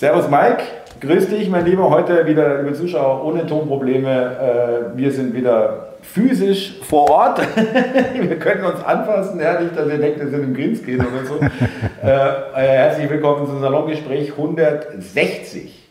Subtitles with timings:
[0.00, 0.62] Servus Mike,
[1.02, 1.90] grüß dich mein Lieber.
[1.90, 4.92] Heute wieder liebe Zuschauer ohne Tonprobleme.
[4.94, 7.42] Äh, wir sind wieder physisch vor Ort.
[8.14, 11.34] wir können uns anfassen, ja, nicht, dass ihr denkt, wir sind im gehen oder so.
[12.02, 15.86] Äh, äh, herzlich willkommen zum Salongespräch 160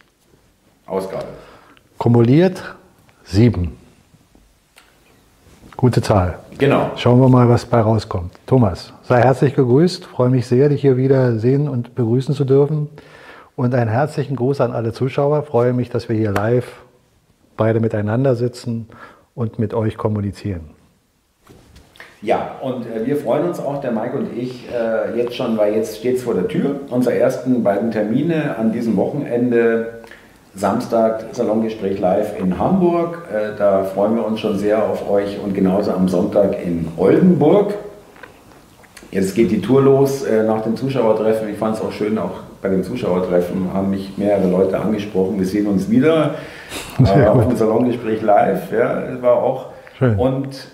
[0.87, 1.25] Ausgabe.
[1.99, 2.63] Kumuliert
[3.25, 3.77] sieben.
[5.77, 6.39] Gute Zahl.
[6.57, 6.89] Genau.
[6.95, 8.33] Schauen wir mal, was bei rauskommt.
[8.47, 10.03] Thomas, sei herzlich gegrüßt.
[10.05, 12.89] Freue mich sehr, dich hier wieder sehen und begrüßen zu dürfen.
[13.59, 15.43] Und einen herzlichen Gruß an alle Zuschauer.
[15.43, 16.81] Freue mich, dass wir hier live
[17.57, 18.87] beide miteinander sitzen
[19.35, 20.69] und mit euch kommunizieren.
[22.21, 25.75] Ja, und äh, wir freuen uns auch, der Mike und ich, äh, jetzt schon, weil
[25.75, 26.79] jetzt steht es vor der Tür.
[26.89, 30.03] Unsere ersten beiden Termine an diesem Wochenende.
[30.55, 33.27] Samstag Salongespräch live in Hamburg.
[33.29, 37.73] Äh, da freuen wir uns schon sehr auf euch und genauso am Sonntag in Oldenburg.
[39.11, 41.49] Jetzt geht die Tour los nach dem Zuschauertreffen.
[41.49, 45.39] Ich fand es auch schön, auch bei dem Zuschauertreffen haben mich mehrere Leute angesprochen.
[45.39, 46.35] Wir sehen uns wieder
[46.99, 48.71] äh, auf dem Salongespräch live.
[48.71, 49.67] Ja, das war auch.
[49.97, 50.15] Schön.
[50.17, 50.67] Und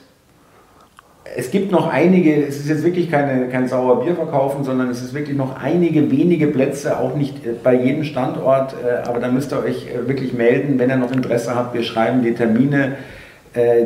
[1.38, 5.02] es gibt noch einige, es ist jetzt wirklich keine, kein sauer Bier verkaufen, sondern es
[5.02, 9.28] ist wirklich noch einige wenige Plätze, auch nicht äh, bei jedem Standort, äh, aber da
[9.28, 11.74] müsst ihr euch äh, wirklich melden, wenn ihr noch Interesse habt.
[11.74, 12.96] Wir schreiben die Termine,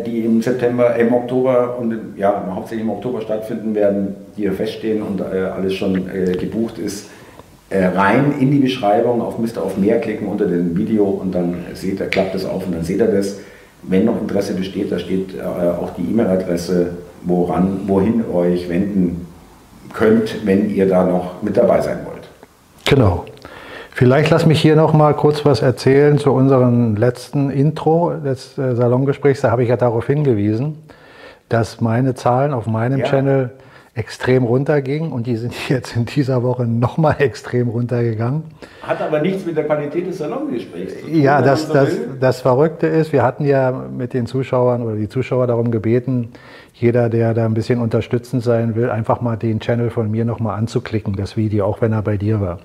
[0.07, 5.03] die im September, im Oktober und ja, hauptsächlich im Oktober stattfinden werden, die hier feststehen
[5.03, 7.11] und alles schon gebucht ist,
[7.71, 9.63] rein in die Beschreibung auf Mr.
[9.63, 12.83] auf mehr klicken unter dem Video und dann seht ihr, klappt das auf und dann
[12.83, 13.37] seht ihr das.
[13.83, 19.27] Wenn noch Interesse besteht, da steht auch die E-Mail-Adresse woran, wohin ihr euch wenden
[19.93, 22.27] könnt, wenn ihr da noch mit dabei sein wollt.
[22.85, 23.25] Genau.
[23.91, 28.75] Vielleicht lass mich hier noch mal kurz was erzählen zu unserem letzten Intro des äh,
[28.75, 29.41] Salongesprächs.
[29.41, 30.77] Da habe ich ja darauf hingewiesen,
[31.49, 33.05] dass meine Zahlen auf meinem ja.
[33.05, 33.49] Channel
[33.99, 38.43] extrem runterging und die sind jetzt in dieser Woche nochmal extrem runtergegangen.
[38.81, 41.21] Hat aber nichts mit der Qualität des Salongesprächs zu tun.
[41.21, 41.89] Ja, das, das,
[42.19, 46.29] das Verrückte ist, wir hatten ja mit den Zuschauern oder die Zuschauer darum gebeten,
[46.73, 50.57] jeder, der da ein bisschen unterstützend sein will, einfach mal den Channel von mir nochmal
[50.57, 52.59] anzuklicken, das Video, auch wenn er bei dir war.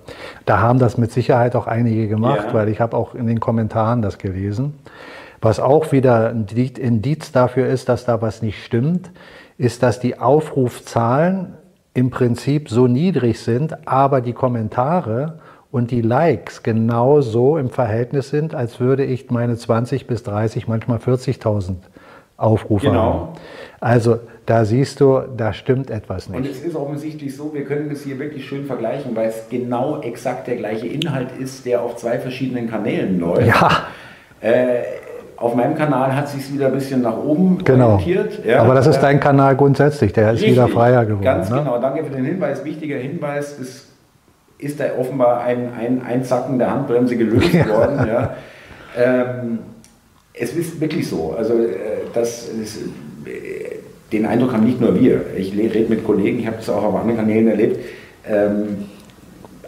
[0.46, 2.54] Da haben das mit Sicherheit auch einige gemacht, ja.
[2.54, 4.74] weil ich habe auch in den Kommentaren das gelesen.
[5.40, 9.10] Was auch wieder ein Indiz dafür ist, dass da was nicht stimmt,
[9.58, 11.54] ist, dass die Aufrufzahlen
[11.94, 15.38] im Prinzip so niedrig sind, aber die Kommentare
[15.70, 20.98] und die Likes genauso im Verhältnis sind, als würde ich meine 20 bis 30, manchmal
[20.98, 21.76] 40.000
[22.36, 23.02] Aufrufe genau.
[23.02, 23.28] haben.
[23.80, 26.38] Also da siehst du, da stimmt etwas nicht.
[26.38, 30.00] Und es ist offensichtlich so, wir können das hier wirklich schön vergleichen, weil es genau
[30.00, 33.46] exakt der gleiche Inhalt ist, der auf zwei verschiedenen Kanälen läuft.
[33.46, 33.88] Ja.
[34.40, 34.82] Äh,
[35.36, 37.92] auf meinem Kanal hat sich wieder ein bisschen nach oben genau.
[37.92, 38.44] orientiert.
[38.44, 41.24] Ja, Aber das ist dein Kanal grundsätzlich, der ist wieder freier geworden.
[41.24, 41.58] Ganz ne?
[41.58, 42.64] genau, danke für den Hinweis.
[42.64, 43.88] Wichtiger Hinweis, es
[44.58, 48.06] ist da offenbar ein, ein Einzacken der Handbremse gelöst worden.
[48.06, 48.36] Ja.
[48.96, 49.58] Ähm,
[50.32, 51.34] es ist wirklich so.
[51.36, 51.76] Also, äh,
[52.12, 52.78] das ist,
[53.26, 53.78] äh,
[54.12, 55.22] den Eindruck haben nicht nur wir.
[55.36, 57.80] Ich rede mit Kollegen, ich habe das auch auf anderen Kanälen erlebt.
[58.28, 58.86] Ähm,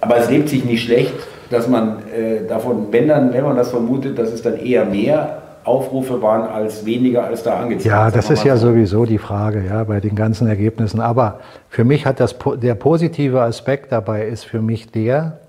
[0.00, 1.14] aber es lebt sich nicht schlecht,
[1.50, 5.42] dass man äh, davon, wenn, dann, wenn man das vermutet, dass es dann eher mehr
[5.66, 7.86] Aufrufe waren als weniger als da angezeigt.
[7.86, 11.00] Ja, das ist ja sowieso die Frage, ja, bei den ganzen Ergebnissen.
[11.00, 15.40] Aber für mich hat das, der positive Aspekt dabei ist für mich der,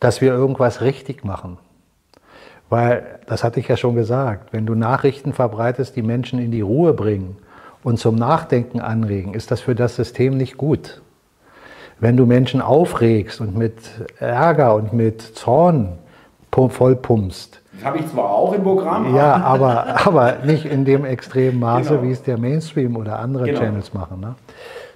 [0.00, 1.58] dass wir irgendwas richtig machen.
[2.68, 6.60] Weil, das hatte ich ja schon gesagt, wenn du Nachrichten verbreitest, die Menschen in die
[6.60, 7.36] Ruhe bringen
[7.82, 11.00] und zum Nachdenken anregen, ist das für das System nicht gut.
[12.00, 13.76] Wenn du Menschen aufregst und mit
[14.18, 15.98] Ärger und mit Zorn
[16.50, 19.14] vollpumpst, das habe ich zwar auch im Programm.
[19.14, 22.02] Ja, aber, aber nicht in dem extremen Maße, genau.
[22.02, 23.60] wie es der Mainstream oder andere genau.
[23.60, 24.20] Channels machen.
[24.20, 24.34] Ne?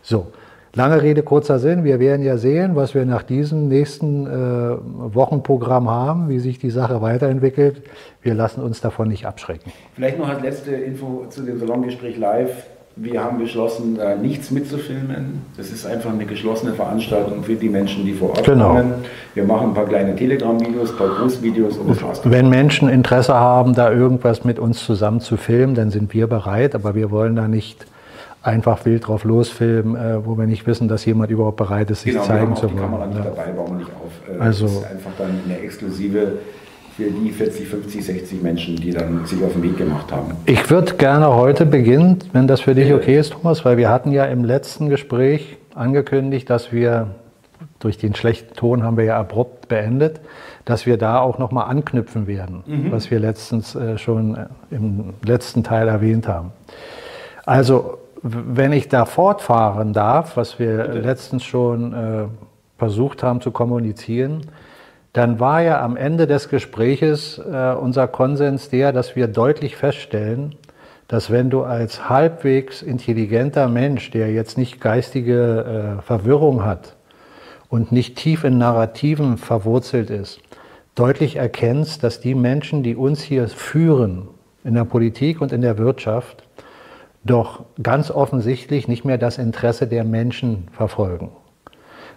[0.03, 0.29] So,
[0.75, 1.85] lange Rede, kurzer Sinn.
[1.85, 4.77] Wir werden ja sehen, was wir nach diesem nächsten äh,
[5.15, 7.83] Wochenprogramm haben, wie sich die Sache weiterentwickelt.
[8.23, 9.73] Wir lassen uns davon nicht abschrecken.
[9.95, 12.67] Vielleicht noch als letzte Info zu dem Salongespräch live.
[13.01, 15.43] Wir haben beschlossen, da nichts mitzufilmen.
[15.57, 18.75] Das ist einfach eine geschlossene Veranstaltung für die Menschen, die vor Ort genau.
[18.75, 18.95] kommen.
[19.35, 22.21] Wir machen ein paar kleine Telegram-Videos, ein paar Großvideos und war's.
[22.25, 26.75] Wenn Menschen Interesse haben, da irgendwas mit uns zusammen zu filmen, dann sind wir bereit,
[26.75, 27.87] aber wir wollen da nicht
[28.43, 32.13] einfach wild drauf losfilmen, äh, wo wir nicht wissen, dass jemand überhaupt bereit ist, sich
[32.13, 32.77] genau, zeigen zu wollen.
[32.77, 34.37] Die Kamera nicht dabei, bauen wir nicht auf.
[34.37, 36.33] Äh, also, das ist einfach dann eine exklusive
[36.99, 40.33] für die 40, 50, 60 Menschen, die dann sich auf den Weg gemacht haben.
[40.47, 44.11] Ich würde gerne heute beginnen, wenn das für dich okay ist, Thomas, weil wir hatten
[44.11, 47.07] ja im letzten Gespräch angekündigt, dass wir
[47.79, 50.21] durch den schlechten Ton haben wir ja abrupt beendet,
[50.65, 52.91] dass wir da auch nochmal anknüpfen werden, mhm.
[52.91, 56.51] was wir letztens äh, schon äh, im letzten Teil erwähnt haben.
[57.47, 60.99] Also, wenn ich da fortfahren darf, was wir Bitte.
[60.99, 62.25] letztens schon äh,
[62.77, 64.43] versucht haben zu kommunizieren,
[65.13, 70.55] dann war ja am Ende des Gespräches äh, unser Konsens der, dass wir deutlich feststellen,
[71.09, 76.97] dass wenn du als halbwegs intelligenter Mensch, der jetzt nicht geistige äh, Verwirrung hat
[77.71, 80.41] und nicht tief in Narrativen verwurzelt ist,
[80.95, 84.29] deutlich erkennst, dass die Menschen, die uns hier führen,
[84.65, 86.45] in der Politik und in der Wirtschaft,
[87.25, 91.31] doch ganz offensichtlich nicht mehr das Interesse der Menschen verfolgen.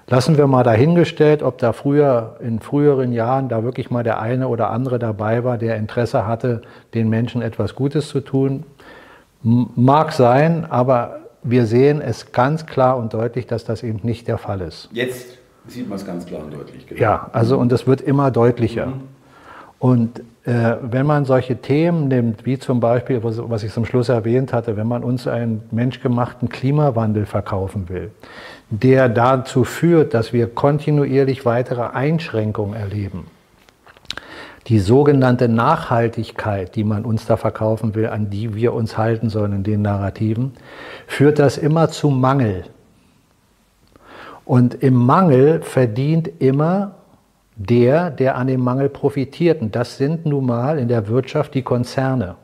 [0.07, 4.47] Lassen wir mal dahingestellt, ob da früher in früheren Jahren da wirklich mal der eine
[4.47, 6.61] oder andere dabei war, der Interesse hatte,
[6.93, 8.65] den Menschen etwas Gutes zu tun.
[9.41, 14.37] Mag sein, aber wir sehen es ganz klar und deutlich, dass das eben nicht der
[14.37, 14.89] Fall ist.
[14.91, 15.37] Jetzt
[15.67, 16.87] sieht man es ganz klar und deutlich.
[16.87, 17.01] Genau.
[17.01, 18.87] Ja, also und es wird immer deutlicher.
[18.87, 19.01] Mhm.
[19.79, 24.53] Und wenn man solche Themen nimmt, wie zum Beispiel, was, was ich zum Schluss erwähnt
[24.53, 28.11] hatte, wenn man uns einen menschgemachten Klimawandel verkaufen will,
[28.71, 33.27] der dazu führt, dass wir kontinuierlich weitere Einschränkungen erleben.
[34.67, 39.53] Die sogenannte Nachhaltigkeit, die man uns da verkaufen will, an die wir uns halten sollen
[39.53, 40.53] in den Narrativen,
[41.07, 42.63] führt das immer zu Mangel.
[44.45, 46.95] Und im Mangel verdient immer
[47.69, 49.61] der, der an dem Mangel profitiert.
[49.61, 52.35] Und das sind nun mal in der Wirtschaft die Konzerne.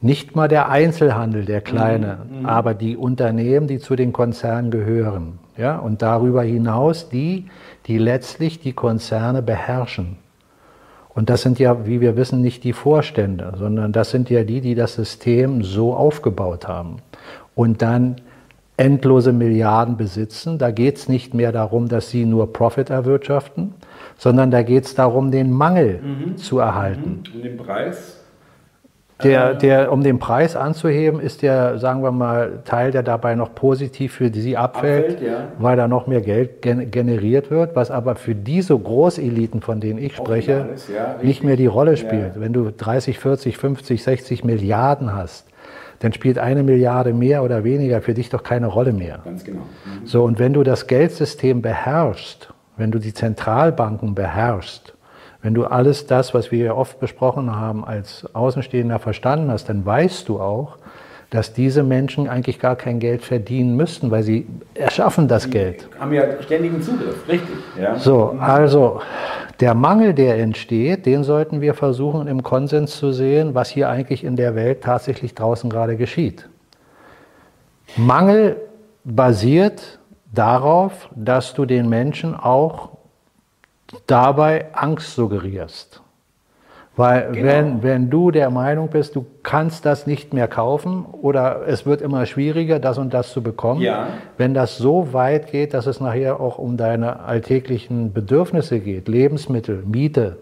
[0.00, 2.40] Nicht mal der Einzelhandel, der kleine, mhm.
[2.40, 2.46] mhm.
[2.46, 5.40] aber die Unternehmen, die zu den Konzernen gehören.
[5.56, 5.78] Ja?
[5.78, 7.46] Und darüber hinaus die,
[7.86, 10.16] die letztlich die Konzerne beherrschen.
[11.08, 14.60] Und das sind ja, wie wir wissen, nicht die Vorstände, sondern das sind ja die,
[14.60, 16.98] die das System so aufgebaut haben.
[17.56, 18.20] Und dann
[18.78, 20.56] endlose Milliarden besitzen.
[20.56, 23.74] Da geht es nicht mehr darum, dass sie nur Profit erwirtschaften,
[24.16, 26.36] sondern da geht es darum, den Mangel mhm.
[26.38, 27.22] zu erhalten.
[27.24, 27.36] Mhm.
[27.36, 28.14] Und den Preis?
[29.22, 33.34] Der, äh, der, um den Preis anzuheben, ist der, sagen wir mal, Teil, der dabei
[33.34, 35.48] noch positiv für sie abfällt, abfällt ja.
[35.58, 40.14] weil da noch mehr Geld generiert wird, was aber für diese Großeliten, von denen ich
[40.14, 42.36] spreche, alles, ja, nicht mehr die Rolle spielt.
[42.36, 42.40] Ja.
[42.40, 45.48] Wenn du 30, 40, 50, 60 Milliarden hast,
[46.00, 49.20] dann spielt eine Milliarde mehr oder weniger für dich doch keine Rolle mehr.
[49.24, 49.60] Ganz genau.
[49.60, 50.06] Mhm.
[50.06, 54.94] So, und wenn du das Geldsystem beherrschst, wenn du die Zentralbanken beherrschst,
[55.42, 60.28] wenn du alles das, was wir oft besprochen haben, als Außenstehender verstanden hast, dann weißt
[60.28, 60.77] du auch,
[61.30, 65.88] dass diese Menschen eigentlich gar kein Geld verdienen müssten, weil sie erschaffen das die Geld.
[66.00, 67.56] Haben ja ständigen Zugriff, richtig.
[67.78, 67.98] Ja.
[67.98, 69.00] So, also
[69.60, 74.24] der Mangel, der entsteht, den sollten wir versuchen im Konsens zu sehen, was hier eigentlich
[74.24, 76.48] in der Welt tatsächlich draußen gerade geschieht.
[77.96, 78.56] Mangel
[79.04, 79.98] basiert
[80.32, 82.90] darauf, dass du den Menschen auch
[84.06, 86.02] dabei Angst suggerierst.
[86.98, 87.46] Weil genau.
[87.46, 92.02] wenn, wenn du der Meinung bist, du kannst das nicht mehr kaufen oder es wird
[92.02, 94.08] immer schwieriger, das und das zu bekommen, ja.
[94.36, 99.84] wenn das so weit geht, dass es nachher auch um deine alltäglichen Bedürfnisse geht, Lebensmittel,
[99.86, 100.38] Miete,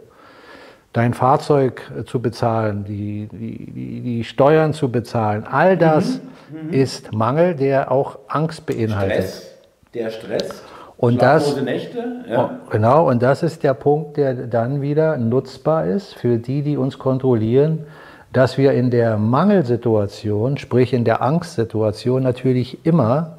[0.95, 6.69] dein Fahrzeug zu bezahlen, die, die, die Steuern zu bezahlen, all das mhm.
[6.69, 6.73] Mhm.
[6.73, 9.25] ist Mangel, der auch Angst beinhaltet.
[9.25, 9.59] Stress,
[9.93, 10.63] der Stress
[10.99, 12.59] und das, Nächte, ja.
[12.65, 16.77] Oh, genau, und das ist der Punkt, der dann wieder nutzbar ist für die, die
[16.77, 17.87] uns kontrollieren,
[18.33, 23.39] dass wir in der Mangelsituation, sprich in der Angstsituation, natürlich immer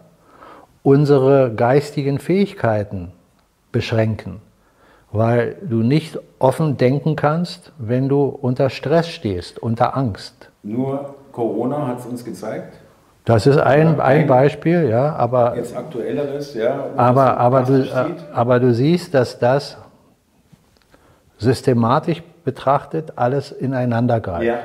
[0.83, 3.11] unsere geistigen Fähigkeiten
[3.71, 4.39] beschränken,
[5.11, 10.49] weil du nicht offen denken kannst, wenn du unter Stress stehst, unter Angst.
[10.63, 12.77] Nur Corona hat es uns gezeigt,
[13.27, 15.57] das ist ein, ein Beispiel, ja, aber.
[15.57, 16.85] Jetzt aktuelleres, ja.
[16.95, 17.85] Aber, aber, du,
[18.31, 19.77] aber du siehst, dass das
[21.37, 24.45] systematisch betrachtet alles ineinander greift.
[24.45, 24.59] Ja.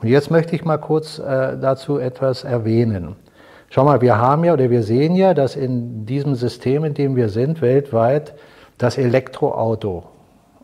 [0.00, 3.16] Und jetzt möchte ich mal kurz äh, dazu etwas erwähnen.
[3.68, 7.16] Schau mal, wir haben ja oder wir sehen ja, dass in diesem System, in dem
[7.16, 8.34] wir sind, weltweit
[8.78, 10.04] das Elektroauto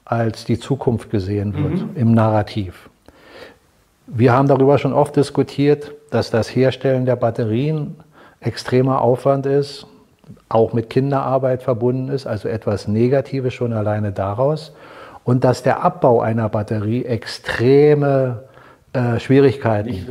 [0.05, 1.97] als die Zukunft gesehen wird mhm.
[1.97, 2.89] im Narrativ.
[4.07, 7.97] Wir haben darüber schon oft diskutiert, dass das Herstellen der Batterien
[8.41, 9.87] extremer Aufwand ist,
[10.49, 14.73] auch mit Kinderarbeit verbunden ist, also etwas Negatives schon alleine daraus.
[15.25, 18.45] Und dass der Abbau einer Batterie extreme
[18.93, 20.09] äh, Schwierigkeiten, Nicht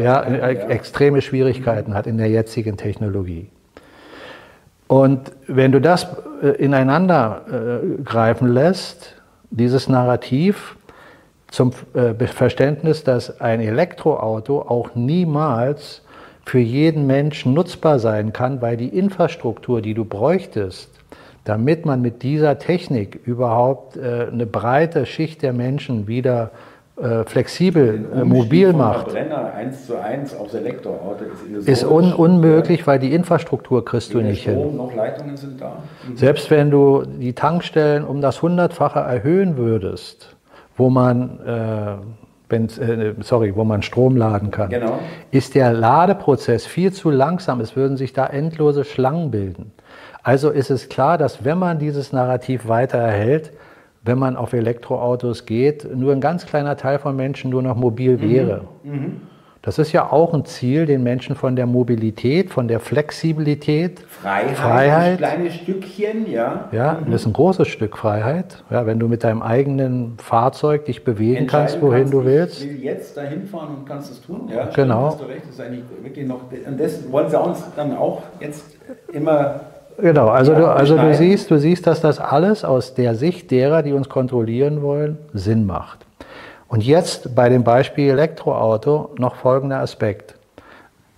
[0.00, 3.50] ja, äh, ja, extreme Schwierigkeiten hat in der jetzigen Technologie.
[4.88, 6.06] Und wenn du das
[6.42, 9.14] äh, ineinander äh, greifen lässt,
[9.50, 10.76] dieses Narrativ,
[11.50, 16.02] zum äh, Verständnis, dass ein Elektroauto auch niemals
[16.44, 20.90] für jeden Menschen nutzbar sein kann, weil die Infrastruktur, die du bräuchtest,
[21.44, 26.50] damit man mit dieser Technik überhaupt äh, eine breite Schicht der Menschen wieder
[27.00, 31.24] äh, flexibel, äh, mobil macht, Verbrenner 1 zu 1 aufs Elektroauto
[31.58, 34.54] ist, ist un unmöglich, weil die Infrastruktur kriegst du nicht hin.
[34.54, 35.82] Strom noch Leitungen sind da.
[36.14, 40.35] Selbst wenn du die Tankstellen um das Hundertfache erhöhen würdest,
[40.76, 41.96] wo man, äh,
[42.48, 44.98] Benz- äh, sorry, wo man Strom laden kann, Genau.
[45.30, 47.60] ist der Ladeprozess viel zu langsam.
[47.60, 49.72] Es würden sich da endlose Schlangen bilden.
[50.22, 53.52] Also ist es klar, dass wenn man dieses Narrativ weiter erhält,
[54.02, 58.20] wenn man auf Elektroautos geht, nur ein ganz kleiner Teil von Menschen nur noch mobil
[58.20, 58.62] wäre.
[59.66, 64.56] Das ist ja auch ein Ziel, den Menschen von der Mobilität, von der Flexibilität, Freiheit,
[64.56, 65.10] Freiheit.
[65.10, 66.68] ein kleines Stückchen, ja.
[66.70, 68.62] ja, das ist ein großes Stück Freiheit.
[68.70, 72.64] Ja, wenn du mit deinem eigenen Fahrzeug dich bewegen kannst, wohin du ich willst.
[72.64, 74.48] will jetzt dahin fahren und kannst es tun.
[74.48, 75.06] Ja, stimmt, Genau.
[75.06, 76.42] Hast du recht, das ist eigentlich wirklich noch.
[76.64, 78.66] Und das wollen sie uns dann auch jetzt
[79.12, 79.62] immer.
[79.98, 83.50] Genau, also, Ja, du, also du siehst, du siehst, dass das alles aus der Sicht
[83.50, 86.05] derer, die uns kontrollieren wollen, Sinn macht.
[86.68, 90.34] Und jetzt bei dem Beispiel Elektroauto noch folgender Aspekt.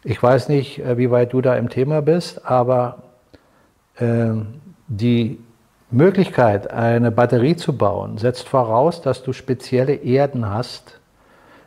[0.04, 3.02] Ich weiß nicht, äh, wie weit du da im Thema bist, aber
[3.98, 5.38] ähm, die
[5.90, 11.00] Möglichkeit, eine Batterie zu bauen, setzt voraus, dass du spezielle Erden hast,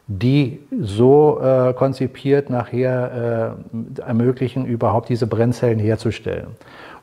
[0.07, 3.57] die so äh, konzipiert nachher
[3.97, 6.47] äh, ermöglichen, überhaupt diese Brennzellen herzustellen.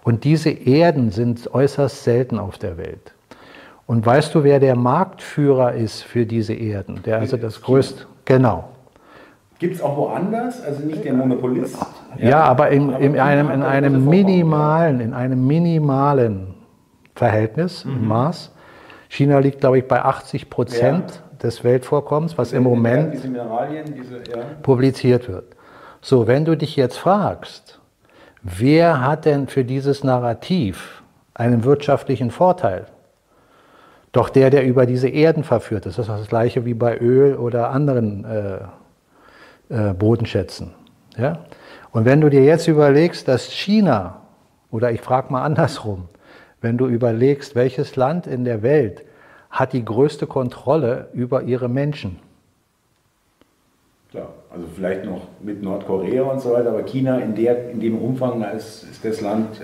[0.04, 3.14] Und diese Erden sind äußerst selten auf der Welt.
[3.88, 7.02] Und weißt du, wer der Marktführer ist für diese Erden?
[7.04, 8.68] Der also das größte, genau.
[9.58, 11.74] Gibt es auch woanders, also nicht der Monopolist.
[12.18, 16.54] Ja, aber in, in China einem, in einem minimalen, in einem minimalen
[17.14, 18.52] Verhältnis, Maß.
[19.08, 24.44] China liegt, glaube ich, bei 80 Prozent des Weltvorkommens, was im Moment Diese diese, ja.
[24.62, 25.56] publiziert wird.
[26.02, 27.80] So, wenn du dich jetzt fragst,
[28.42, 31.02] wer hat denn für dieses Narrativ
[31.32, 32.84] einen wirtschaftlichen Vorteil?
[34.12, 35.86] Doch der, der über diese Erden verführt.
[35.86, 38.58] Das ist das gleiche wie bei Öl oder anderen äh,
[39.68, 40.72] äh, Bodenschätzen.
[41.16, 41.44] Ja?
[41.90, 44.22] Und wenn du dir jetzt überlegst, dass China,
[44.70, 46.08] oder ich frage mal andersrum,
[46.60, 49.04] wenn du überlegst, welches Land in der Welt
[49.50, 52.18] hat die größte Kontrolle über ihre Menschen?
[54.10, 57.98] Klar, also vielleicht noch mit Nordkorea und so weiter, aber China in, der, in dem
[57.98, 59.60] Umfang ist, ist das Land.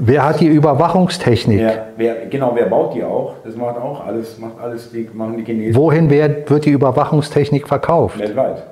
[0.00, 1.58] Wer hat die Überwachungstechnik?
[1.58, 3.34] wer, wer, genau, wer baut die auch?
[3.44, 7.66] Das macht auch alles, macht alles, die machen die Chinesen Wohin wird, wird die Überwachungstechnik
[7.66, 8.18] verkauft?
[8.18, 8.62] weltweit.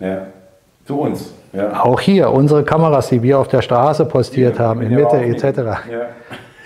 [0.00, 0.26] Ja.
[0.86, 1.34] Zu uns.
[1.52, 1.82] Ja.
[1.82, 5.44] Auch hier, unsere Kameras, die wir auf der Straße postiert haben, in Mitte etc.
[5.58, 5.76] Ja.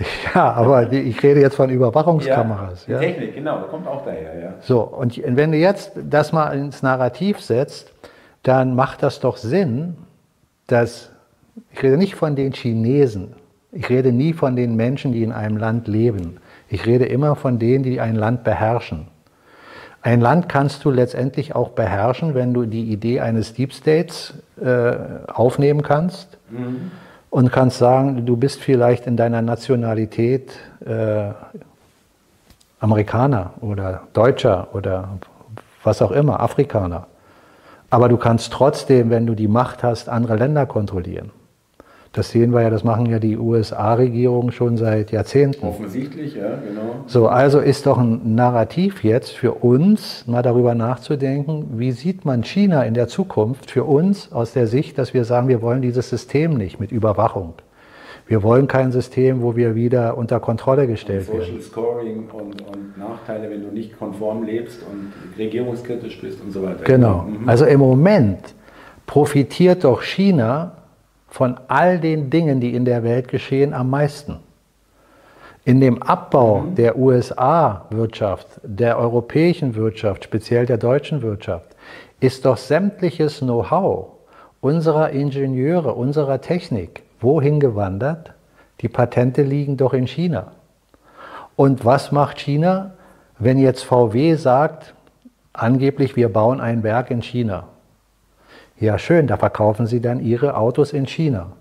[0.34, 2.86] Ja, aber die, ich rede jetzt von Überwachungskameras.
[2.88, 4.36] Ja, die Technik, genau, da kommt auch daher.
[4.36, 4.54] Ja.
[4.60, 7.92] So, und wenn du jetzt das mal ins Narrativ setzt,
[8.42, 9.96] dann macht das doch Sinn,
[10.66, 11.10] dass,
[11.70, 13.34] ich rede nicht von den Chinesen,
[13.72, 16.36] ich rede nie von den Menschen, die in einem Land leben.
[16.68, 19.08] Ich rede immer von denen, die ein Land beherrschen.
[20.02, 24.94] Ein Land kannst du letztendlich auch beherrschen, wenn du die Idee eines Deep States äh,
[25.32, 26.38] aufnehmen kannst
[27.30, 30.52] und kannst sagen, du bist vielleicht in deiner Nationalität
[30.84, 31.30] äh,
[32.80, 35.08] Amerikaner oder Deutscher oder
[35.84, 37.06] was auch immer, Afrikaner.
[37.90, 41.30] Aber du kannst trotzdem, wenn du die Macht hast, andere Länder kontrollieren.
[42.12, 45.66] Das sehen wir ja, das machen ja die USA-Regierungen schon seit Jahrzehnten.
[45.66, 47.04] Offensichtlich, ja, genau.
[47.06, 52.44] So, also ist doch ein Narrativ jetzt für uns, mal darüber nachzudenken, wie sieht man
[52.44, 56.10] China in der Zukunft für uns aus der Sicht, dass wir sagen, wir wollen dieses
[56.10, 57.54] System nicht mit Überwachung.
[58.26, 61.40] Wir wollen kein System, wo wir wieder unter Kontrolle gestellt werden.
[61.40, 66.62] Social Scoring und, und Nachteile, wenn du nicht konform lebst und regierungskritisch bist und so
[66.62, 66.84] weiter.
[66.84, 67.22] Genau.
[67.22, 67.48] Mhm.
[67.48, 68.54] Also im Moment
[69.06, 70.81] profitiert doch China
[71.32, 74.36] von all den Dingen, die in der Welt geschehen, am meisten.
[75.64, 81.74] In dem Abbau der USA-Wirtschaft, der europäischen Wirtschaft, speziell der deutschen Wirtschaft,
[82.20, 84.08] ist doch sämtliches Know-how
[84.60, 88.34] unserer Ingenieure, unserer Technik wohin gewandert?
[88.82, 90.52] Die Patente liegen doch in China.
[91.56, 92.92] Und was macht China,
[93.38, 94.92] wenn jetzt VW sagt,
[95.54, 97.68] angeblich wir bauen ein Werk in China?
[98.82, 101.52] Ja, schön, da verkaufen sie dann ihre Autos in China.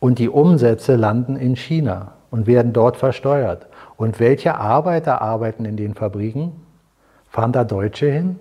[0.00, 3.68] Und die Umsätze landen in China und werden dort versteuert.
[3.96, 6.52] Und welche Arbeiter arbeiten in den Fabriken?
[7.30, 8.36] Fahren da Deutsche hin?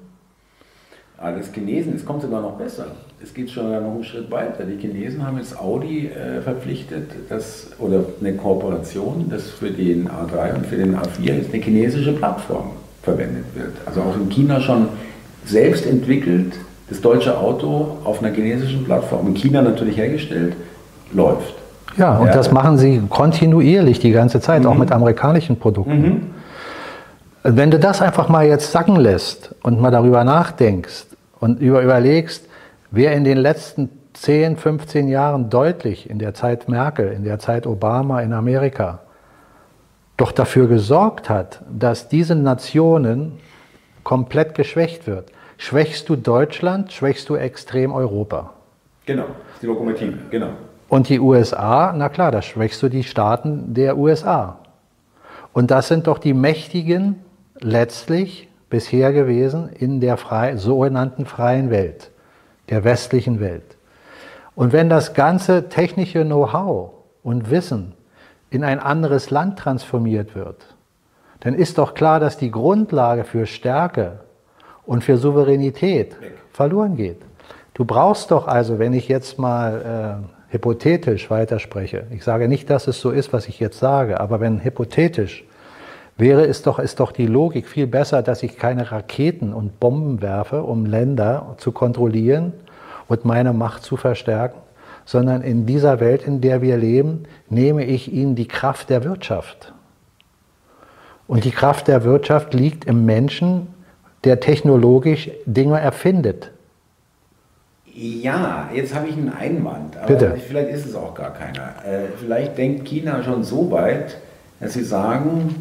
[1.18, 2.88] Alles Chinesen, es kommt sogar noch besser.
[3.24, 4.66] Es geht schon noch einen Schritt weiter.
[4.66, 10.56] Die Chinesen haben jetzt Audi äh, verpflichtet, dass, oder eine Kooperation, dass für den A3
[10.56, 12.72] und für den A4 jetzt eine chinesische Plattform
[13.04, 13.72] verwendet wird.
[13.86, 14.90] Also auch in China schon
[15.46, 16.56] selbst entwickelt,
[16.92, 20.58] das deutsche Auto auf einer chinesischen Plattform, in China natürlich hergestellt,
[21.14, 21.56] läuft.
[21.96, 22.34] Ja, und Ja.
[22.34, 26.36] das machen sie kontinuierlich die ganze Zeit, auch mit amerikanischen Produkten.
[27.44, 31.06] Wenn du das einfach mal jetzt sacken lässt und mal darüber nachdenkst
[31.40, 32.46] und über, überlegst,
[32.92, 37.66] wer in den letzten 10, 15 Jahren deutlich in der Zeit Merkel, in der Zeit
[37.66, 39.00] Obama in Amerika,
[40.18, 43.40] doch dafür gesorgt hat, dass diese Nationen
[44.04, 45.32] komplett geschwächt wird.
[45.64, 48.56] Schwächst du Deutschland, schwächst du extrem Europa.
[49.06, 49.26] Genau,
[49.62, 50.50] die Lokomotive, genau.
[50.90, 54.58] Und die USA, na klar, da schwächst du die Staaten der USA.
[55.54, 57.24] Und das sind doch die mächtigen,
[57.60, 62.10] letztlich bisher gewesen in der frei, sogenannten freien Welt,
[62.70, 63.78] der westlichen Welt.
[64.56, 66.90] Und wenn das ganze technische Know-how
[67.22, 67.94] und Wissen
[68.50, 70.66] in ein anderes Land transformiert wird,
[71.42, 74.22] dann ist doch klar, dass die Grundlage für Stärke
[74.86, 76.16] und für Souveränität
[76.52, 77.22] verloren geht.
[77.74, 82.88] Du brauchst doch also, wenn ich jetzt mal äh, hypothetisch weiterspreche, ich sage nicht, dass
[82.88, 85.46] es so ist, was ich jetzt sage, aber wenn hypothetisch,
[86.18, 90.22] wäre es doch, ist doch die Logik viel besser, dass ich keine Raketen und Bomben
[90.22, 92.54] werfe, um Länder zu kontrollieren
[93.08, 94.60] und meine Macht zu verstärken,
[95.06, 99.74] sondern in dieser Welt, in der wir leben, nehme ich ihnen die Kraft der Wirtschaft.
[101.28, 103.68] Und die Kraft der Wirtschaft liegt im Menschen,
[104.24, 106.52] der technologisch Dinge erfindet.
[107.94, 110.38] Ja, jetzt habe ich einen Einwand, aber Bitte.
[110.48, 111.74] vielleicht ist es auch gar keiner.
[111.86, 114.18] Äh, vielleicht denkt China schon so weit,
[114.60, 115.56] dass sie sagen,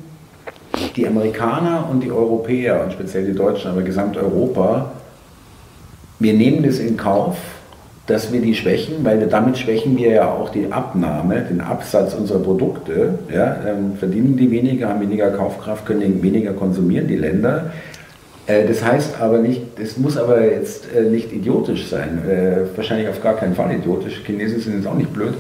[0.95, 4.93] die Amerikaner und die Europäer und speziell die Deutschen, aber Gesamteuropa,
[6.21, 7.37] wir nehmen das in Kauf,
[8.07, 12.41] dass wir die schwächen, weil damit schwächen wir ja auch die Abnahme, den Absatz unserer
[12.41, 13.19] Produkte.
[13.33, 13.57] Ja,
[13.99, 17.73] verdienen die weniger, haben weniger Kaufkraft, können weniger konsumieren, die Länder.
[18.51, 23.09] Äh, das heißt aber nicht, das muss aber jetzt äh, nicht idiotisch sein, äh, wahrscheinlich
[23.09, 24.23] auf gar keinen Fall idiotisch.
[24.25, 25.35] Chinesen sind jetzt auch nicht blöd.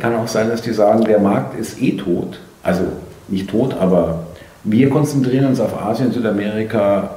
[0.00, 2.40] Kann auch sein, dass die sagen, der Markt ist eh tot.
[2.62, 2.84] Also
[3.28, 4.20] nicht tot, aber
[4.64, 7.10] wir konzentrieren uns auf Asien, Südamerika,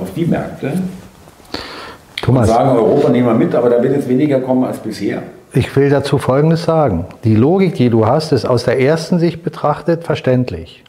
[0.00, 0.74] auf die Märkte.
[2.22, 2.48] Thomas.
[2.48, 5.24] Und sagen, Europa nehmen wir mit, aber da wird jetzt weniger kommen als bisher.
[5.52, 7.06] Ich will dazu Folgendes sagen.
[7.24, 10.84] Die Logik, die du hast, ist aus der ersten Sicht betrachtet verständlich.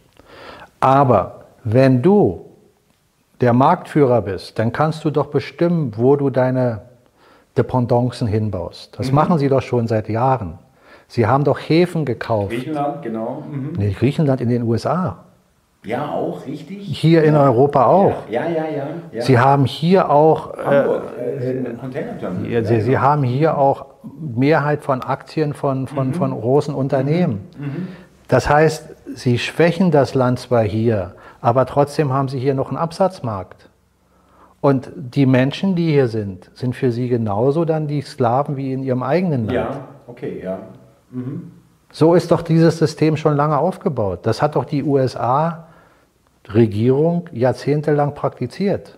[0.79, 2.46] Aber wenn du
[3.41, 6.81] der Marktführer bist, dann kannst du doch bestimmen, wo du deine
[7.57, 8.97] Dependancen hinbaust.
[8.97, 9.15] Das mhm.
[9.15, 10.59] machen sie doch schon seit Jahren.
[11.07, 12.51] Sie haben doch Häfen gekauft.
[12.51, 13.43] Griechenland, genau.
[13.49, 13.73] Mhm.
[13.77, 15.25] Nee, Griechenland in den USA.
[15.83, 16.85] Ja, auch, richtig.
[16.85, 18.29] Hier in Europa auch.
[18.29, 18.87] Ja, ja, ja.
[19.13, 20.57] ja, Sie haben hier auch.
[20.57, 23.85] Hamburg, äh, äh, ja, Sie, Sie haben hier auch
[24.19, 26.13] Mehrheit von Aktien von, von, mhm.
[26.15, 27.47] von großen Unternehmen.
[27.57, 27.65] Mhm.
[27.65, 27.87] mhm.
[28.27, 32.77] Das heißt, Sie schwächen das Land zwar hier, aber trotzdem haben Sie hier noch einen
[32.77, 33.69] Absatzmarkt.
[34.61, 38.83] Und die Menschen, die hier sind, sind für Sie genauso dann die Sklaven wie in
[38.83, 39.55] Ihrem eigenen Land.
[39.55, 40.59] Ja, okay, ja.
[41.11, 41.51] Mhm.
[41.91, 44.19] So ist doch dieses System schon lange aufgebaut.
[44.23, 45.67] Das hat doch die USA
[46.47, 48.97] Regierung jahrzehntelang praktiziert.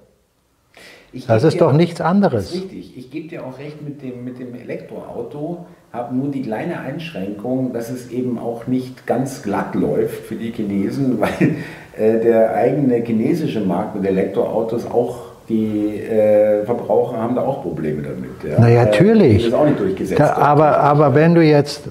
[1.13, 2.53] Ich das ist doch nichts anderes.
[2.53, 2.97] Richtig.
[2.97, 7.73] Ich gebe dir auch recht mit dem, mit dem Elektroauto, habe nur die kleine Einschränkung,
[7.73, 11.57] dass es eben auch nicht ganz glatt läuft für die Chinesen, weil
[11.97, 18.43] der eigene chinesische Markt mit Elektroautos auch die äh, Verbraucher haben da auch Probleme damit.
[18.43, 18.57] Ja.
[18.59, 19.37] Na natürlich.
[19.37, 20.19] Das ist auch nicht durchgesetzt.
[20.19, 21.89] Da, aber, aber wenn du jetzt,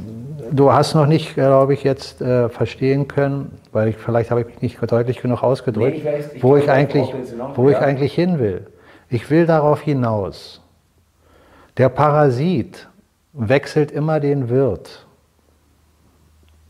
[0.51, 4.47] du hast noch nicht, glaube ich, jetzt äh, verstehen können, weil ich, vielleicht habe ich
[4.47, 7.13] mich nicht deutlich genug ausgedrückt, nee, ich weiß, ich wo, ich eigentlich,
[7.55, 7.79] wo ja.
[7.79, 8.67] ich eigentlich hin will.
[9.09, 10.63] Ich will darauf hinaus.
[11.77, 12.89] Der Parasit
[13.33, 15.07] wechselt immer den Wirt,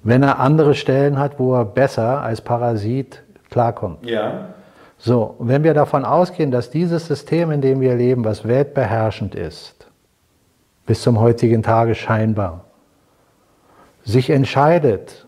[0.03, 4.07] wenn er andere Stellen hat, wo er besser als Parasit klarkommt.
[4.09, 4.47] Ja.
[4.99, 9.87] So, wenn wir davon ausgehen, dass dieses System, in dem wir leben, was weltbeherrschend ist,
[10.87, 12.65] bis zum heutigen Tage scheinbar,
[14.05, 15.27] sich entscheidet,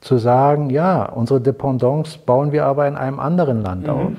[0.00, 3.90] zu sagen, ja, unsere Dependance bauen wir aber in einem anderen Land mhm.
[3.90, 4.12] auf.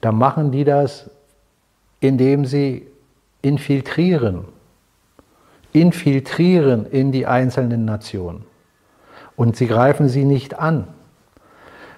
[0.00, 1.10] Dann machen die das,
[2.00, 2.86] indem sie
[3.42, 4.46] infiltrieren,
[5.74, 8.44] infiltrieren in die einzelnen Nationen.
[9.36, 10.88] Und sie greifen sie nicht an.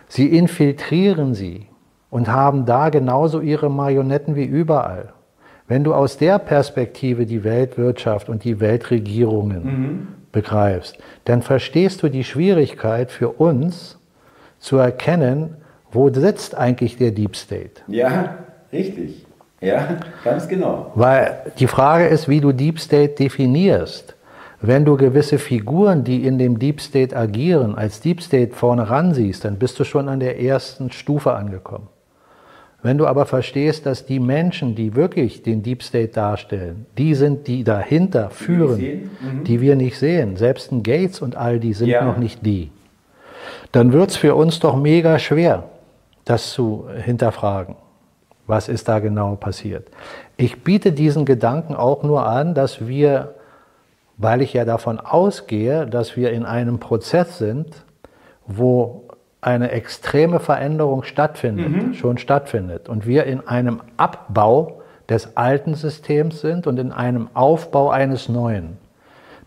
[0.09, 1.67] Sie infiltrieren sie
[2.11, 5.13] und haben da genauso ihre Marionetten wie überall.
[5.67, 12.09] Wenn du aus der Perspektive die Weltwirtschaft und die Weltregierungen mhm begreifst, dann verstehst du
[12.09, 13.99] die Schwierigkeit für uns
[14.59, 15.57] zu erkennen,
[15.93, 17.83] wo sitzt eigentlich der Deep State.
[17.87, 18.39] Ja,
[18.73, 19.27] richtig.
[19.61, 20.91] Ja, ganz genau.
[20.97, 24.17] Weil die Frage ist, wie du Deep State definierst.
[24.65, 29.13] Wenn du gewisse Figuren, die in dem Deep State agieren, als Deep State vorne ran
[29.13, 31.89] siehst, dann bist du schon an der ersten Stufe angekommen.
[32.81, 37.47] Wenn du aber verstehst, dass die Menschen, die wirklich den Deep State darstellen, die sind,
[37.49, 39.45] die dahinter führen, die, mhm.
[39.45, 42.05] die wir nicht sehen, selbst ein Gates und all die sind ja.
[42.05, 42.71] noch nicht die,
[43.73, 45.65] dann wird es für uns doch mega schwer.
[46.25, 47.75] das zu hinterfragen.
[48.47, 49.89] Was ist da genau passiert?
[50.37, 53.35] Ich biete diesen Gedanken auch nur an, dass wir,
[54.17, 57.85] weil ich ja davon ausgehe, dass wir in einem Prozess sind,
[58.47, 59.09] wo
[59.41, 61.95] eine extreme Veränderung stattfindet, mhm.
[61.95, 67.91] schon stattfindet, und wir in einem Abbau des alten Systems sind und in einem Aufbau
[67.91, 68.79] eines neuen,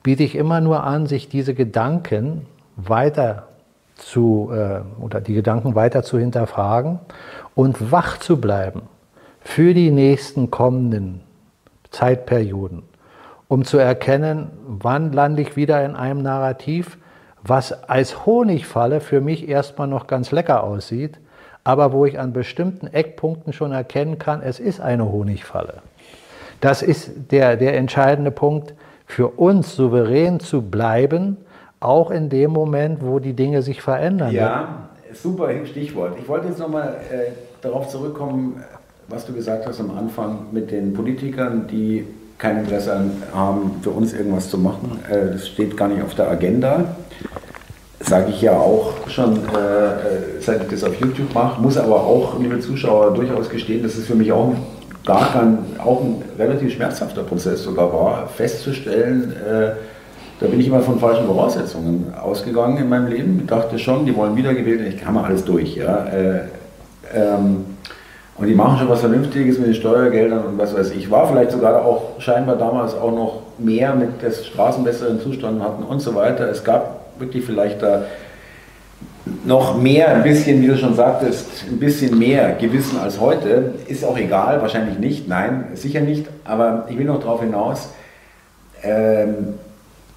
[0.04, 3.48] biete ich immer nur an, sich diese Gedanken weiter
[3.96, 7.00] zu, äh, oder die Gedanken weiter zu hinterfragen
[7.56, 8.84] und wach zu bleiben
[9.40, 11.22] für die nächsten kommenden
[11.92, 12.84] Zeitperioden,
[13.48, 16.98] um zu erkennen, wann lande ich wieder in einem Narrativ,
[17.44, 21.20] was als Honigfalle für mich erstmal noch ganz lecker aussieht,
[21.64, 25.82] aber wo ich an bestimmten Eckpunkten schon erkennen kann, es ist eine Honigfalle.
[26.62, 28.74] Das ist der, der entscheidende Punkt,
[29.06, 31.38] für uns souverän zu bleiben,
[31.80, 34.32] auch in dem Moment, wo die Dinge sich verändern.
[34.32, 36.18] Ja, super Stichwort.
[36.20, 37.32] Ich wollte jetzt nochmal äh,
[37.62, 38.64] darauf zurückkommen,
[39.08, 43.00] was du gesagt hast am Anfang mit den Politikern, die kein Interesse
[43.34, 45.00] haben, für uns irgendwas zu machen.
[45.10, 46.96] Äh, das steht gar nicht auf der Agenda.
[48.00, 51.96] Sage ich ja auch schon, äh, äh, seit ich das auf YouTube mache, muss aber
[51.96, 54.54] auch, liebe Zuschauer, durchaus gestehen, dass es für mich auch
[55.06, 59.72] gar kein, auch ein relativ schmerzhafter Prozess sogar war, festzustellen, äh,
[60.40, 63.40] da bin ich immer von falschen Voraussetzungen ausgegangen in meinem Leben.
[63.42, 65.76] Ich dachte schon, die wollen wiedergewählt, ich kann mal alles durch.
[65.76, 66.06] Ja.
[66.08, 66.42] Äh,
[67.14, 67.75] ähm,
[68.38, 71.10] und die machen schon was Vernünftiges mit den Steuergeldern und was weiß ich.
[71.10, 75.84] War vielleicht sogar auch scheinbar damals auch noch mehr mit des Straßen besseren Zustand hatten
[75.84, 76.50] und so weiter.
[76.50, 78.04] Es gab wirklich vielleicht da
[79.46, 83.74] noch mehr, ein bisschen, wie du schon sagtest, ein bisschen mehr Gewissen als heute.
[83.88, 86.26] Ist auch egal, wahrscheinlich nicht, nein, sicher nicht.
[86.44, 87.90] Aber ich will noch darauf hinaus,
[88.84, 89.56] ähm,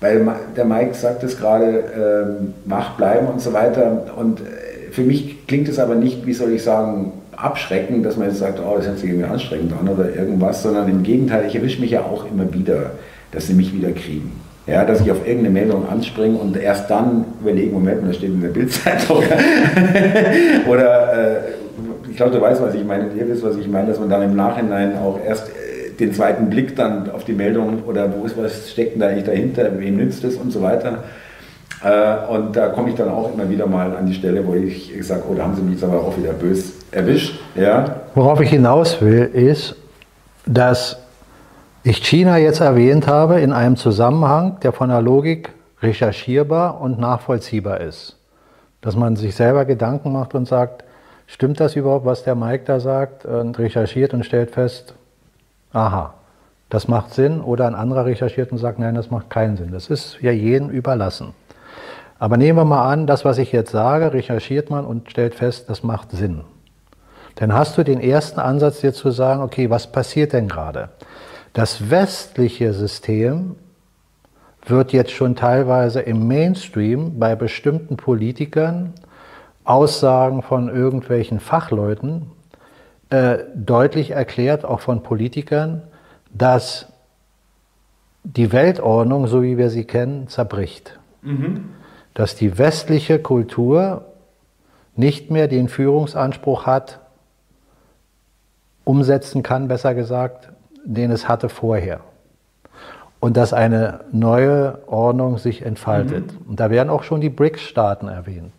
[0.01, 0.27] weil
[0.57, 4.13] der Mike sagt es gerade, ähm, wach bleiben und so weiter.
[4.17, 8.29] Und äh, für mich klingt es aber nicht, wie soll ich sagen, abschrecken, dass man
[8.29, 11.55] jetzt sagt, oh, das hört sich irgendwie anstrengend an oder irgendwas, sondern im Gegenteil, ich
[11.55, 12.93] erwische mich ja auch immer wieder,
[13.31, 14.41] dass sie mich wieder kriegen.
[14.67, 18.43] Ja, dass ich auf irgendeine Meldung anspringe und erst dann überlege, Moment, das steht in
[18.43, 19.23] der Bildzeitung.
[20.69, 21.41] oder äh,
[22.11, 24.23] ich glaube, du weißt, was ich meine, ihr wisst, was ich meine, dass man dann
[24.23, 28.37] im Nachhinein auch erst äh, den zweiten Blick dann auf die Meldung oder wo ist
[28.37, 31.05] was steckt denn da eigentlich dahinter, wem nützt es und so weiter
[31.83, 34.93] äh, und da komme ich dann auch immer wieder mal an die Stelle, wo ich
[35.01, 37.39] sage, oh, da haben sie mich jetzt aber auch wieder bös erwischt.
[37.55, 38.03] Ja.
[38.15, 39.77] Worauf ich hinaus will, ist,
[40.47, 40.99] dass
[41.83, 47.81] ich China jetzt erwähnt habe in einem Zusammenhang, der von der Logik recherchierbar und nachvollziehbar
[47.81, 48.17] ist.
[48.81, 50.85] Dass man sich selber Gedanken macht und sagt,
[51.27, 54.95] stimmt das überhaupt, was der Mike da sagt, und recherchiert und stellt fest,
[55.73, 56.15] aha,
[56.69, 59.73] das macht Sinn, oder ein anderer recherchiert und sagt, nein, das macht keinen Sinn.
[59.73, 61.33] Das ist ja jedem überlassen.
[62.19, 65.71] Aber nehmen wir mal an, das, was ich jetzt sage, recherchiert man und stellt fest,
[65.71, 66.43] das macht Sinn.
[67.39, 70.91] Dann hast du den ersten Ansatz, dir zu sagen, okay, was passiert denn gerade?
[71.53, 73.57] Das westliche System
[74.67, 78.93] wird jetzt schon teilweise im Mainstream bei bestimmten Politikern,
[79.65, 82.31] Aussagen von irgendwelchen Fachleuten,
[83.11, 85.83] äh, deutlich erklärt, auch von Politikern,
[86.33, 86.87] dass
[88.25, 90.99] die Weltordnung, so wie wir sie kennen, zerbricht.
[91.23, 91.79] Mhm
[92.19, 94.07] dass die westliche Kultur
[94.97, 96.99] nicht mehr den Führungsanspruch hat,
[98.89, 100.49] umsetzen kann, besser gesagt,
[100.83, 102.01] den es hatte vorher.
[103.21, 106.33] Und dass eine neue Ordnung sich entfaltet.
[106.33, 106.51] Mhm.
[106.51, 108.53] Und da werden auch schon die BRICS-Staaten erwähnt.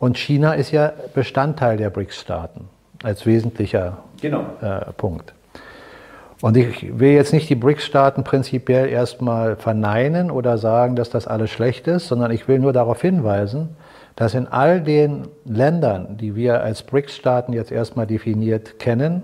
[0.00, 2.68] Und China ist ja Bestandteil der BRICS-Staaten
[3.04, 4.44] als wesentlicher genau.
[4.60, 5.34] äh, Punkt.
[6.42, 11.50] Und ich will jetzt nicht die BRICS-Staaten prinzipiell erstmal verneinen oder sagen, dass das alles
[11.50, 13.76] schlecht ist, sondern ich will nur darauf hinweisen,
[14.16, 19.22] dass in all den Ländern, die wir als BRICS-Staaten jetzt erstmal definiert kennen,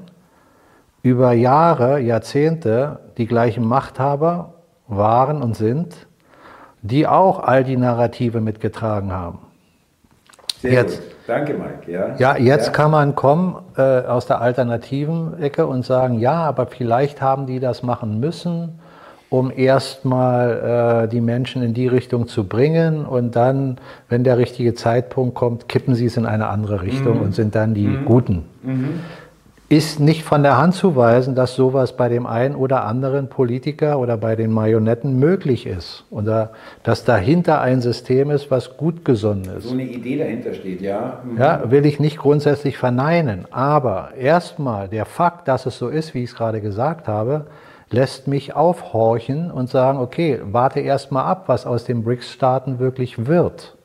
[1.02, 4.54] über Jahre, Jahrzehnte die gleichen Machthaber
[4.86, 6.06] waren und sind,
[6.82, 9.38] die auch all die Narrative mitgetragen haben.
[10.60, 11.10] Sehr jetzt, gut.
[11.26, 11.90] Danke, Mike.
[11.90, 12.72] Ja, ja jetzt ja.
[12.72, 17.60] kann man kommen äh, aus der alternativen Ecke und sagen, ja, aber vielleicht haben die
[17.60, 18.80] das machen müssen,
[19.30, 24.74] um erstmal äh, die Menschen in die Richtung zu bringen und dann, wenn der richtige
[24.74, 27.22] Zeitpunkt kommt, kippen sie es in eine andere Richtung mhm.
[27.22, 28.04] und sind dann die mhm.
[28.04, 28.44] Guten.
[28.62, 29.00] Mhm
[29.70, 34.00] ist nicht von der Hand zu weisen, dass sowas bei dem einen oder anderen Politiker
[34.00, 36.04] oder bei den Marionetten möglich ist.
[36.10, 36.50] Oder
[36.82, 39.68] dass dahinter ein System ist, was gut gesonnen ist.
[39.68, 41.20] So eine Idee dahinter steht, ja.
[41.24, 41.38] Mhm.
[41.38, 43.46] Ja, will ich nicht grundsätzlich verneinen.
[43.52, 47.46] Aber erstmal der Fakt, dass es so ist, wie ich es gerade gesagt habe,
[47.90, 53.76] lässt mich aufhorchen und sagen, okay, warte erstmal ab, was aus den BRICS-Staaten wirklich wird.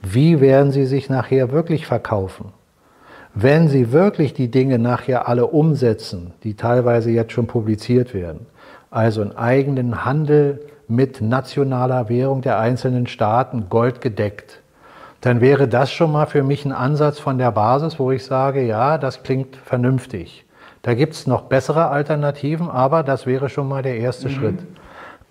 [0.00, 2.55] Wie werden sie sich nachher wirklich verkaufen?
[3.38, 8.46] Wenn sie wirklich die Dinge nachher alle umsetzen, die teilweise jetzt schon publiziert werden,
[8.90, 14.60] also einen eigenen Handel mit nationaler Währung der einzelnen Staaten goldgedeckt,
[15.20, 18.62] dann wäre das schon mal für mich ein Ansatz von der Basis, wo ich sage,
[18.62, 20.46] ja, das klingt vernünftig.
[20.80, 24.32] Da gibt es noch bessere Alternativen, aber das wäre schon mal der erste mhm.
[24.32, 24.58] Schritt.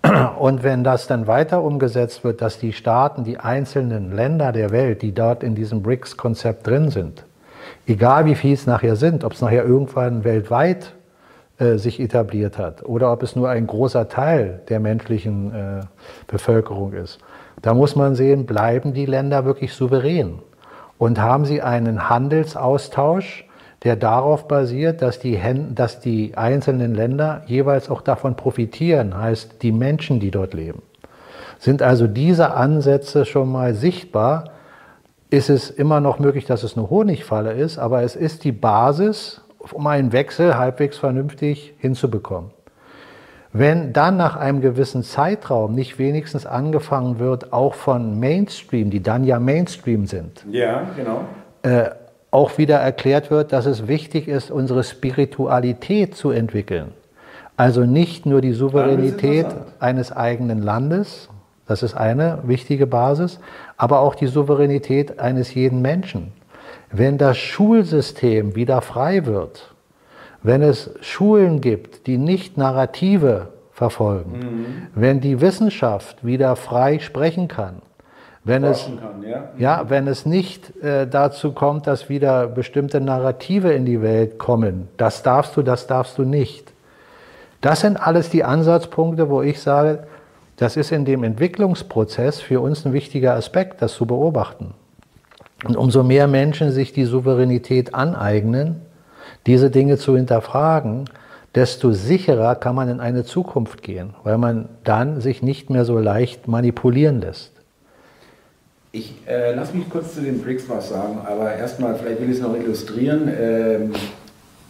[0.38, 5.02] Und wenn das dann weiter umgesetzt wird, dass die Staaten, die einzelnen Länder der Welt,
[5.02, 7.24] die dort in diesem BRICS-Konzept drin sind,
[7.86, 10.94] egal wie viel es nachher sind, ob es nachher irgendwann weltweit
[11.58, 15.80] äh, sich etabliert hat oder ob es nur ein großer Teil der menschlichen äh,
[16.26, 17.18] Bevölkerung ist,
[17.62, 20.40] da muss man sehen, bleiben die Länder wirklich souverän
[20.98, 23.44] und haben sie einen Handelsaustausch,
[23.84, 25.40] der darauf basiert, dass die,
[25.74, 30.82] dass die einzelnen Länder jeweils auch davon profitieren, heißt die Menschen, die dort leben.
[31.58, 34.50] Sind also diese Ansätze schon mal sichtbar,
[35.30, 39.42] ist es immer noch möglich, dass es eine Honigfalle ist, aber es ist die Basis,
[39.72, 42.50] um einen Wechsel halbwegs vernünftig hinzubekommen.
[43.52, 49.24] Wenn dann nach einem gewissen Zeitraum nicht wenigstens angefangen wird, auch von Mainstream, die dann
[49.24, 51.22] ja Mainstream sind, ja, genau.
[51.62, 51.90] Äh,
[52.30, 56.92] auch wieder erklärt wird, dass es wichtig ist, unsere Spiritualität zu entwickeln.
[57.56, 59.46] Also nicht nur die Souveränität
[59.78, 61.30] eines eigenen Landes,
[61.66, 63.40] das ist eine wichtige Basis,
[63.76, 66.32] aber auch die Souveränität eines jeden Menschen.
[66.90, 69.74] Wenn das Schulsystem wieder frei wird,
[70.42, 74.66] wenn es Schulen gibt, die nicht Narrative verfolgen, mhm.
[74.94, 77.82] wenn die Wissenschaft wieder frei sprechen kann,
[78.44, 79.48] wenn es, kann, ja.
[79.58, 79.90] ja.
[79.90, 85.24] wenn es nicht äh, dazu kommt, dass wieder bestimmte Narrative in die Welt kommen, das
[85.24, 86.72] darfst du, das darfst du nicht.
[87.60, 90.06] Das sind alles die Ansatzpunkte, wo ich sage,
[90.56, 94.74] das ist in dem Entwicklungsprozess für uns ein wichtiger Aspekt, das zu beobachten.
[95.64, 98.82] Und umso mehr Menschen sich die Souveränität aneignen,
[99.46, 101.08] diese Dinge zu hinterfragen,
[101.54, 105.98] desto sicherer kann man in eine Zukunft gehen, weil man dann sich nicht mehr so
[105.98, 107.52] leicht manipulieren lässt.
[108.92, 112.36] Ich äh, lass mich kurz zu den BRICS was sagen, aber erstmal, vielleicht will ich
[112.36, 113.78] es noch illustrieren, äh,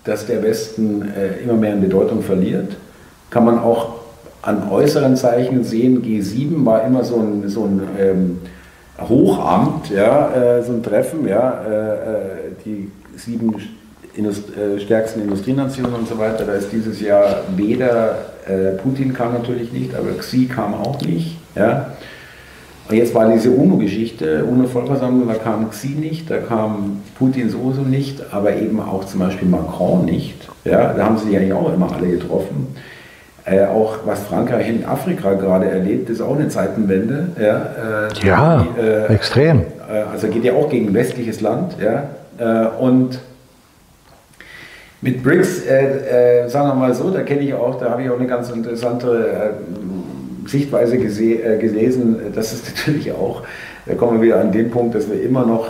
[0.04, 2.76] dass der Westen äh, immer mehr an Bedeutung verliert.
[3.30, 3.95] Kann man auch
[4.46, 6.02] an äußeren Zeichen sehen.
[6.02, 8.38] G7 war immer so ein, so ein ähm,
[8.98, 11.98] Hochamt, ja, äh, so ein Treffen, ja, äh, äh,
[12.64, 13.54] die sieben
[14.14, 14.44] Indust
[14.78, 16.44] stärksten Industrienationen und so weiter.
[16.44, 18.16] Da ist dieses Jahr weder
[18.82, 21.36] Putin kam natürlich nicht, aber Xi kam auch nicht.
[21.54, 21.90] Ja.
[22.88, 28.22] Und jetzt war diese UNO-Geschichte, UNO-Vollversammlung, da kam Xi nicht, da kam Putin sowieso nicht,
[28.32, 30.48] aber eben auch zum Beispiel Macron nicht.
[30.64, 32.68] Ja, da haben sie eigentlich auch immer alle getroffen.
[33.48, 37.28] Äh, auch was Frankreich in Afrika gerade erlebt, ist auch eine Zeitenwende.
[37.40, 39.60] Ja, äh, ja die, äh, extrem.
[39.88, 41.76] Äh, also geht ja auch gegen westliches Land.
[41.80, 43.20] Ja, äh, und
[45.00, 48.18] mit BRICS, äh, sagen wir mal so, da kenne ich auch, da habe ich auch
[48.18, 49.54] eine ganz interessante
[50.46, 53.42] Sichtweise gese gelesen, das ist natürlich auch,
[53.86, 55.68] da kommen wir wieder an den Punkt, dass wir immer noch,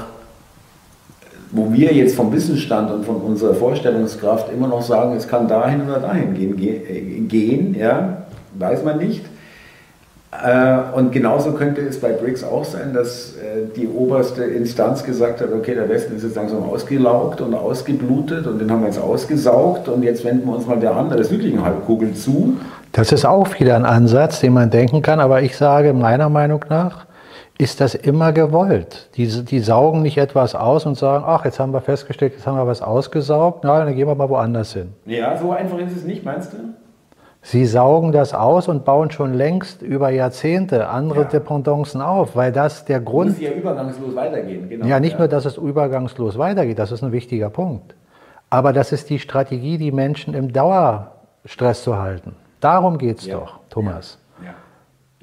[1.52, 5.82] wo wir jetzt vom Wissensstand und von unserer Vorstellungskraft immer noch sagen, es kann dahin
[5.82, 8.22] oder dahin gehen, äh, gehen ja,
[8.58, 9.24] weiß man nicht.
[10.32, 13.34] Äh, und genauso könnte es bei BRICS auch sein, dass
[13.76, 18.58] die oberste Instanz gesagt hat, okay, der Westen ist jetzt langsam ausgelaugt und ausgeblutet und
[18.58, 22.12] den haben wir jetzt ausgesaugt und jetzt wenden wir uns mal der anderen südlichen Halbkugel
[22.14, 22.56] zu.
[22.92, 26.64] Das ist auch wieder ein Ansatz, den man denken kann, aber ich sage meiner Meinung
[26.68, 27.05] nach,
[27.58, 29.08] ist das immer gewollt.
[29.16, 32.56] Die, die saugen nicht etwas aus und sagen, ach, jetzt haben wir festgestellt, jetzt haben
[32.56, 34.92] wir was ausgesaugt, na, dann gehen wir mal woanders hin.
[35.06, 36.56] Ja, so einfach ist es nicht, meinst du?
[37.40, 41.28] Sie saugen das aus und bauen schon längst über Jahrzehnte andere ja.
[41.28, 43.30] Dependancen auf, weil das der Grund.
[43.30, 44.84] Muss ja übergangslos weitergehen, genau.
[44.84, 45.18] Ja, nicht ja.
[45.20, 47.94] nur, dass es übergangslos weitergeht, das ist ein wichtiger Punkt.
[48.50, 52.34] Aber das ist die Strategie, die Menschen im Dauerstress zu halten.
[52.60, 53.38] Darum geht es ja.
[53.38, 54.18] doch, Thomas.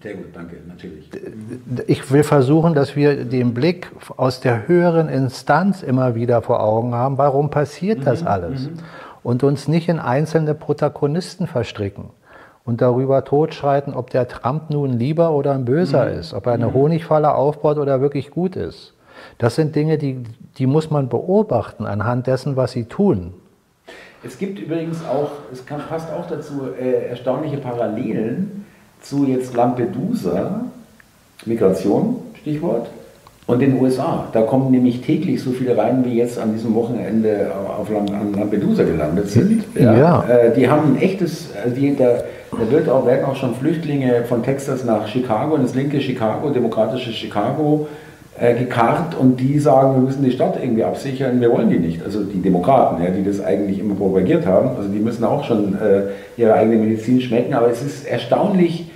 [0.03, 1.09] Sehr gut, danke, natürlich.
[1.87, 6.93] Ich will versuchen, dass wir den Blick aus der höheren Instanz immer wieder vor Augen
[6.93, 7.17] haben.
[7.17, 8.03] Warum passiert mhm.
[8.03, 8.69] das alles?
[8.69, 8.79] Mhm.
[9.23, 12.09] Und uns nicht in einzelne Protagonisten verstricken
[12.65, 16.19] und darüber totschreiten, ob der Trump nun lieber oder ein Böser mhm.
[16.19, 16.73] ist, ob er eine mhm.
[16.73, 18.93] Honigfalle aufbaut oder wirklich gut ist.
[19.37, 20.21] Das sind Dinge, die,
[20.57, 23.33] die muss man beobachten anhand dessen, was sie tun.
[24.21, 28.65] Es gibt übrigens auch, es kann, passt auch dazu, äh, erstaunliche Parallelen
[29.03, 30.65] zu jetzt Lampedusa,
[31.45, 32.87] Migration, Stichwort,
[33.45, 34.27] und den USA.
[34.31, 38.83] Da kommen nämlich täglich so viele rein, wie jetzt an diesem Wochenende auf an Lampedusa
[38.83, 39.63] gelandet sind.
[39.75, 39.97] Ja.
[39.97, 40.23] ja.
[40.23, 44.23] Äh, die haben ein echtes, also die, da, da wird auch, werden auch schon Flüchtlinge
[44.25, 47.87] von Texas nach Chicago, ins linke Chicago, demokratische Chicago,
[48.39, 52.03] äh, gekarrt und die sagen, wir müssen die Stadt irgendwie absichern, wir wollen die nicht.
[52.03, 55.75] Also die Demokraten, ja, die das eigentlich immer propagiert haben, also die müssen auch schon
[55.75, 56.03] äh,
[56.37, 58.89] ihre eigene Medizin schmecken, aber es ist erstaunlich,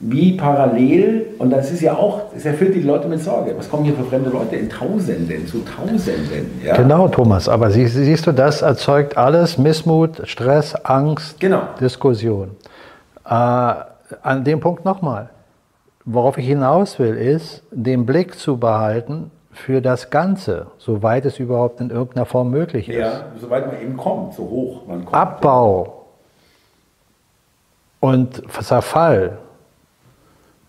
[0.00, 3.54] wie parallel, und das ist ja auch, es erfüllt die Leute mit Sorge.
[3.56, 6.60] Was kommen hier für fremde Leute in Tausenden, zu Tausenden?
[6.64, 6.76] Ja?
[6.76, 11.62] Genau, Thomas, aber sie, siehst du, das erzeugt alles Missmut, Stress, Angst, genau.
[11.80, 12.52] Diskussion.
[13.24, 15.30] Äh, an dem Punkt nochmal.
[16.04, 21.80] Worauf ich hinaus will, ist, den Blick zu behalten für das Ganze, soweit es überhaupt
[21.80, 22.96] in irgendeiner Form möglich ist.
[22.96, 25.14] Ja, soweit man eben kommt, so hoch man kommt.
[25.14, 26.06] Abbau
[28.00, 29.38] und Zerfall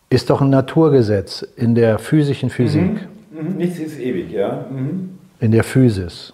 [0.10, 3.08] ist doch ein Naturgesetz in der physischen Physik.
[3.32, 3.50] Mhm.
[3.52, 3.58] Mhm.
[3.58, 4.65] Nichts ist ewig, ja.
[4.69, 5.19] Mhm.
[5.39, 6.34] In der Physis.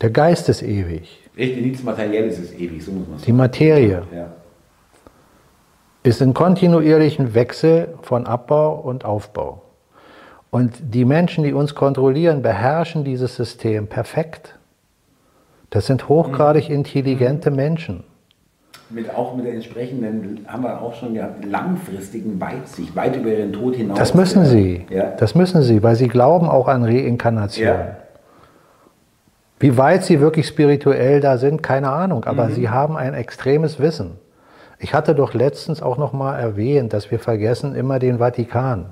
[0.00, 1.20] Der Geist ist ewig.
[1.36, 3.26] Richtig, nichts Materielles ist ewig, so muss man sagen.
[3.26, 4.32] Die Materie ja.
[6.02, 9.62] ist in kontinuierlichen Wechsel von Abbau und Aufbau.
[10.50, 14.58] Und die Menschen, die uns kontrollieren, beherrschen dieses System perfekt.
[15.70, 16.76] Das sind hochgradig mhm.
[16.76, 18.02] intelligente Menschen
[18.90, 23.52] mit, auch mit der entsprechenden, haben wir auch schon gehabt, langfristigen Weitsicht, weit über ihren
[23.52, 23.98] Tod hinaus.
[23.98, 24.86] Das müssen sie.
[24.90, 25.10] Ja.
[25.10, 27.66] Das müssen sie, weil sie glauben auch an Reinkarnation.
[27.66, 27.96] Ja.
[29.60, 32.52] Wie weit sie wirklich spirituell da sind, keine Ahnung, aber mhm.
[32.52, 34.18] sie haben ein extremes Wissen.
[34.78, 38.86] Ich hatte doch letztens auch noch mal erwähnt, dass wir vergessen immer den Vatikan.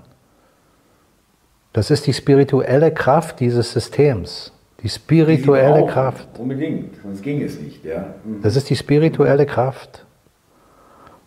[1.72, 4.52] Das ist die spirituelle Kraft dieses Systems.
[4.86, 6.28] Die spirituelle die Kraft.
[6.38, 7.84] Unbedingt, sonst ging es nicht.
[7.84, 8.14] Ja.
[8.24, 8.40] Mhm.
[8.40, 10.06] Das ist die spirituelle Kraft.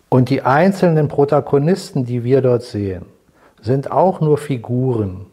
[0.07, 3.05] Und die einzelnen Protagonisten, die wir dort sehen,
[3.59, 5.25] sind auch nur Figuren,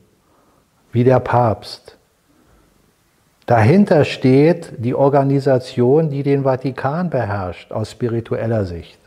[0.91, 1.99] wie der Papst.
[3.47, 8.99] Dahinter steht die Organisation, die den Vatikan beherrscht, aus spiritueller Sicht.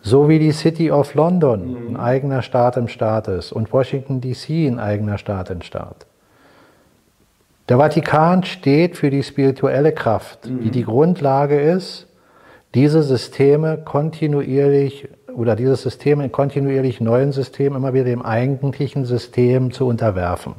[0.00, 1.88] So wie die City of London mhm.
[1.88, 6.06] ein eigener Staat im Staat ist und Washington DC ein eigener Staat im Staat.
[7.68, 10.64] Der Vatikan steht für die spirituelle Kraft, mhm.
[10.64, 12.06] die die Grundlage ist,
[12.74, 19.72] diese Systeme kontinuierlich oder dieses System in kontinuierlich neuen Systemen immer wieder dem eigentlichen System
[19.72, 20.54] zu unterwerfen.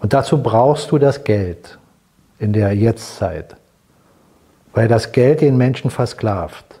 [0.00, 1.78] Und dazu brauchst du das Geld
[2.38, 3.56] in der Jetztzeit,
[4.74, 6.80] weil das Geld den Menschen versklavt.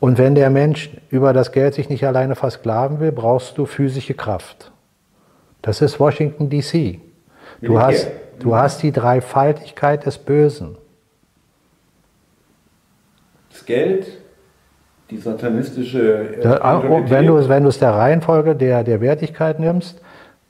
[0.00, 4.14] Und wenn der Mensch über das Geld sich nicht alleine versklaven will, brauchst du physische
[4.14, 4.72] Kraft.
[5.62, 7.00] Das ist Washington, DC.
[7.60, 10.76] Du hast, du hast die Dreifaltigkeit des Bösen.
[13.50, 14.06] Das Geld,
[15.10, 16.36] die satanistische.
[16.36, 20.00] Äh, da, wenn, du, wenn du es der Reihenfolge der, der Wertigkeit nimmst,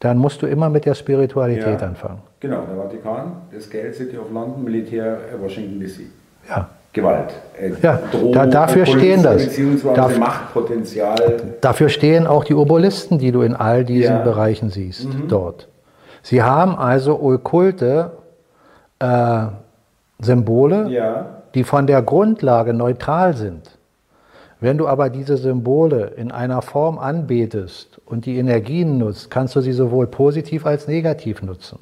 [0.01, 2.23] dann musst du immer mit der Spiritualität ja, anfangen.
[2.41, 6.01] Genau, der Vatikan, das Geld, City of London, Militär, äh, Washington DC.
[6.49, 6.69] Ja.
[6.93, 7.35] Gewalt.
[7.61, 9.45] Äh, ja, Drohung, da, dafür stehen das.
[9.45, 11.17] Beziehungsweise Machtpotenzial.
[11.61, 14.23] Dafür stehen auch die Obolisten, die du in all diesen ja.
[14.23, 15.29] Bereichen siehst, mhm.
[15.29, 15.69] dort.
[16.27, 18.11] Sie haben also okkulte
[18.99, 19.47] äh,
[20.19, 21.27] Symbole, ja.
[21.55, 23.79] die von der Grundlage neutral sind.
[24.59, 29.61] Wenn du aber diese Symbole in einer Form anbetest und die Energien nutzt, kannst du
[29.61, 31.79] sie sowohl positiv als negativ nutzen.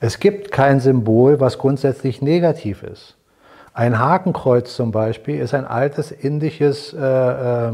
[0.00, 3.16] Es gibt kein Symbol, was grundsätzlich negativ ist.
[3.74, 7.72] Ein Hakenkreuz zum Beispiel ist ein altes indisches äh, äh,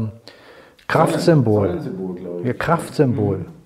[0.89, 1.67] Kraftsymbol.
[1.69, 3.37] Sonnensymbol, Kraftsymbol.
[3.37, 3.56] Mhm.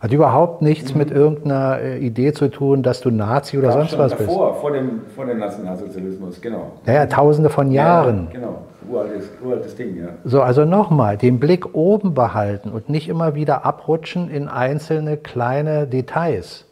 [0.00, 0.98] Hat überhaupt nichts mhm.
[0.98, 4.60] mit irgendeiner äh, Idee zu tun, dass du Nazi oder sonst was davor, bist.
[4.62, 6.72] Vor dem, vor dem Nationalsozialismus, genau.
[6.86, 8.28] Naja, tausende von Jahren.
[8.32, 10.08] Ja, genau, uraltes, uraltes Ding, ja.
[10.24, 15.86] So, also nochmal, den Blick oben behalten und nicht immer wieder abrutschen in einzelne kleine
[15.86, 16.64] Details.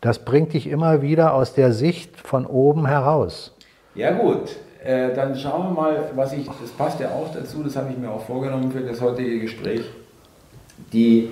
[0.00, 3.52] Das bringt dich immer wieder aus der Sicht von oben heraus.
[3.96, 7.74] Ja gut, äh, dann schauen wir mal, was ich, das passt ja auch dazu, das
[7.74, 9.90] habe ich mir auch vorgenommen für das heutige Gespräch.
[10.92, 11.30] Die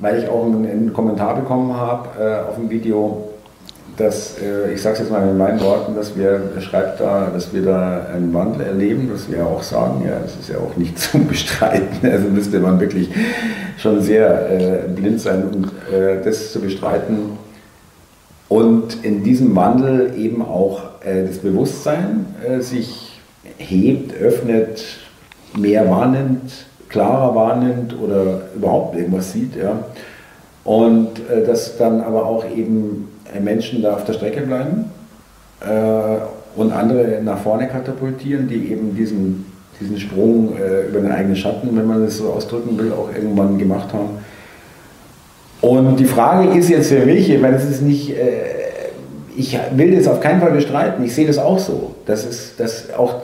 [0.00, 3.28] weil ich auch einen, einen Kommentar bekommen habe äh, auf dem Video,
[3.96, 7.52] dass, äh, ich sage es jetzt mal in meinen Worten, dass wir, schreibt da, dass
[7.52, 10.98] wir da einen Wandel erleben, dass wir auch sagen, ja, das ist ja auch nicht
[10.98, 13.10] zu bestreiten, also müsste man wirklich
[13.76, 17.38] schon sehr äh, blind sein, um äh, das zu bestreiten.
[18.48, 23.20] Und in diesem Wandel eben auch äh, das Bewusstsein äh, sich
[23.58, 24.82] hebt, öffnet,
[25.56, 29.56] mehr wahrnimmt, klarer wahrnimmt oder überhaupt irgendwas sieht.
[29.56, 29.84] Ja.
[30.64, 33.08] Und äh, dass dann aber auch eben
[33.40, 34.86] Menschen da auf der Strecke bleiben
[35.60, 39.46] äh, und andere nach vorne katapultieren, die eben diesen,
[39.80, 43.56] diesen Sprung äh, über den eigenen Schatten, wenn man das so ausdrücken will, auch irgendwann
[43.56, 44.18] gemacht haben.
[45.60, 48.60] Und die Frage ist jetzt für mich, ich meine, es ist nicht, äh,
[49.36, 52.92] ich will das auf keinen Fall bestreiten, ich sehe das auch so, dass, es, dass
[52.94, 53.14] auch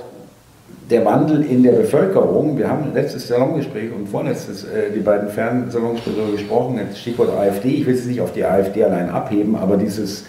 [0.91, 6.33] der Wandel in der Bevölkerung, wir haben letztes Salongespräch und vorletztes äh, die beiden Fernsalongespräche
[6.33, 10.25] gesprochen, jetzt Stichwort AfD, ich will es nicht auf die AfD allein abheben, aber dieses,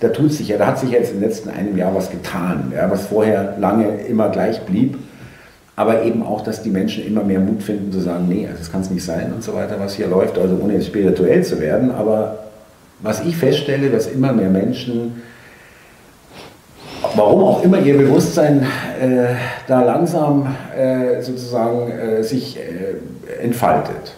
[0.00, 2.90] da tut sich ja, da hat sich jetzt im letzten einem Jahr was getan, ja,
[2.90, 4.96] was vorher lange immer gleich blieb,
[5.76, 8.72] aber eben auch, dass die Menschen immer mehr Mut finden zu sagen, nee, also das
[8.72, 11.90] kann es nicht sein und so weiter, was hier läuft, also ohne spirituell zu werden,
[11.90, 12.38] aber
[13.00, 15.22] was ich feststelle, dass immer mehr Menschen
[17.14, 18.66] warum auch immer ihr Bewusstsein
[19.00, 19.34] äh,
[19.66, 20.46] da langsam
[20.76, 24.14] äh, sozusagen äh, sich äh, entfaltet.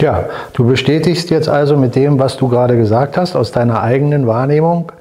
[0.00, 4.26] Ja, du bestätigst jetzt also mit dem, was du gerade gesagt hast, aus deiner eigenen
[4.26, 4.92] Wahrnehmung,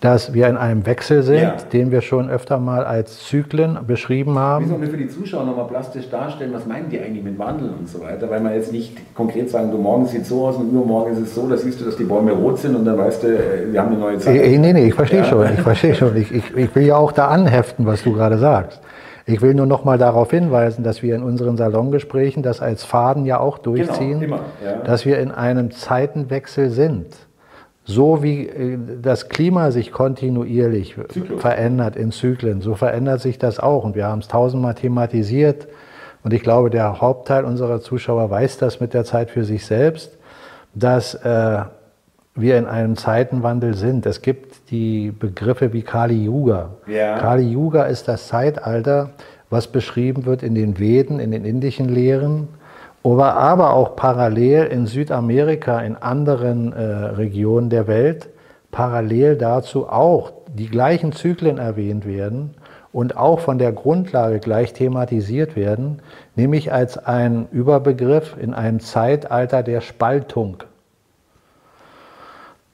[0.00, 1.56] dass wir in einem Wechsel sind, ja.
[1.72, 4.80] den wir schon öfter mal als Zyklen beschrieben haben.
[4.80, 8.00] Wir für die Zuschauer nochmal plastisch darstellen, was meinen die eigentlich mit Wandel und so
[8.00, 11.20] weiter, weil man jetzt nicht konkret sagen, du morgen sieht so aus und übermorgen ist
[11.20, 13.72] es so, da siehst du, dass die Bäume rot sind und dann weißt du, äh,
[13.72, 14.34] wir haben eine neue Zeit.
[14.36, 15.24] Nee, nee, nee ich verstehe ja.
[15.26, 16.16] schon, ich verstehe schon.
[16.16, 18.80] Ich, ich, ich will ja auch da anheften, was du gerade sagst.
[19.26, 23.26] Ich will nur noch mal darauf hinweisen, dass wir in unseren Salongesprächen das als Faden
[23.26, 24.78] ja auch genau, durchziehen, genau, immer, ja.
[24.82, 27.06] dass wir in einem Zeitenwechsel sind.
[27.90, 31.40] So wie äh, das Klima sich kontinuierlich Zyklus.
[31.40, 33.84] verändert in Zyklen, so verändert sich das auch.
[33.84, 35.68] Und wir haben es tausendmal thematisiert.
[36.22, 40.18] Und ich glaube, der Hauptteil unserer Zuschauer weiß das mit der Zeit für sich selbst,
[40.74, 41.62] dass äh,
[42.34, 44.06] wir in einem Zeitenwandel sind.
[44.06, 46.70] Es gibt die Begriffe wie Kali Yuga.
[46.86, 47.18] Ja.
[47.18, 49.10] Kali Yuga ist das Zeitalter,
[49.48, 52.48] was beschrieben wird in den Veden, in den indischen Lehren
[53.02, 58.28] aber, aber auch parallel in Südamerika, in anderen äh, Regionen der Welt,
[58.70, 62.54] parallel dazu auch die gleichen Zyklen erwähnt werden
[62.92, 66.02] und auch von der Grundlage gleich thematisiert werden,
[66.34, 70.64] nämlich als ein Überbegriff in einem Zeitalter der Spaltung.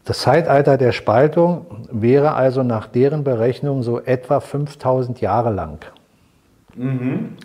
[0.04, 5.84] Das Zeitalter der Spaltung wäre also nach deren Berechnung so etwa 5000 Jahre lang.
[6.76, 7.36] Mhm.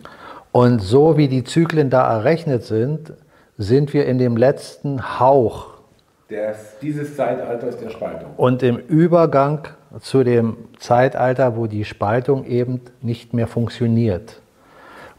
[0.52, 3.14] Und so wie die Zyklen da errechnet sind,
[3.58, 5.68] sind wir in dem letzten Hauch
[6.30, 8.32] des, dieses Zeitalters der Spaltung.
[8.38, 9.68] Und im Übergang
[10.00, 14.42] zu dem Zeitalter, wo die Spaltung eben nicht mehr funktioniert,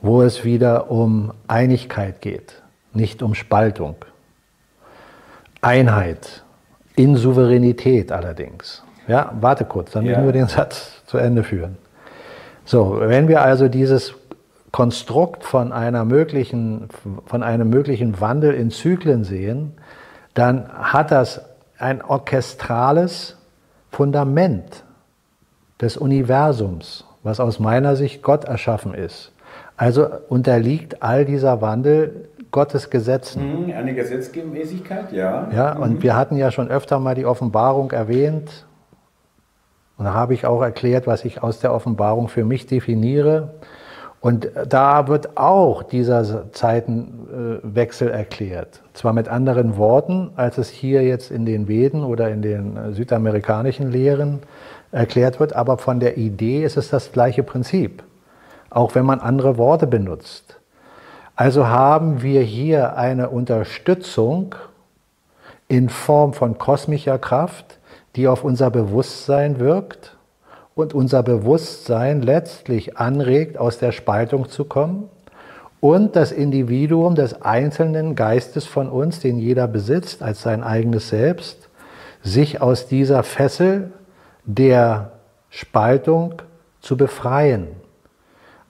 [0.00, 2.62] wo es wieder um Einigkeit geht,
[2.92, 3.96] nicht um Spaltung.
[5.60, 6.42] Einheit,
[6.96, 8.82] in Souveränität allerdings.
[9.06, 11.76] Ja, warte kurz, dann müssen wir den Satz zu Ende führen.
[12.64, 14.14] So, wenn wir also dieses
[14.72, 16.88] Konstrukt von, einer möglichen,
[17.26, 19.74] von einem möglichen Wandel in Zyklen sehen,
[20.34, 21.42] dann hat das
[21.78, 23.36] ein orchestrales
[23.90, 24.84] Fundament
[25.80, 29.32] des Universums, was aus meiner Sicht Gott erschaffen ist.
[29.76, 33.66] Also unterliegt all dieser Wandel Gottes Gesetzen.
[33.66, 35.48] Mhm, eine Gesetzmäßigkeit, ja.
[35.54, 36.02] Ja, und mhm.
[36.02, 38.66] wir hatten ja schon öfter mal die Offenbarung erwähnt.
[39.96, 43.54] Und da habe ich auch erklärt, was ich aus der Offenbarung für mich definiere.
[44.22, 48.80] Und da wird auch dieser Zeitenwechsel erklärt.
[48.94, 53.90] Zwar mit anderen Worten, als es hier jetzt in den Veden oder in den südamerikanischen
[53.90, 54.38] Lehren
[54.92, 58.04] erklärt wird, aber von der Idee ist es das gleiche Prinzip,
[58.70, 60.56] auch wenn man andere Worte benutzt.
[61.34, 64.54] Also haben wir hier eine Unterstützung
[65.66, 67.80] in Form von kosmischer Kraft,
[68.14, 70.11] die auf unser Bewusstsein wirkt
[70.74, 75.08] und unser Bewusstsein letztlich anregt, aus der Spaltung zu kommen
[75.80, 81.68] und das Individuum des einzelnen Geistes von uns, den jeder besitzt als sein eigenes Selbst,
[82.22, 83.92] sich aus dieser Fessel
[84.44, 85.12] der
[85.50, 86.36] Spaltung
[86.80, 87.68] zu befreien.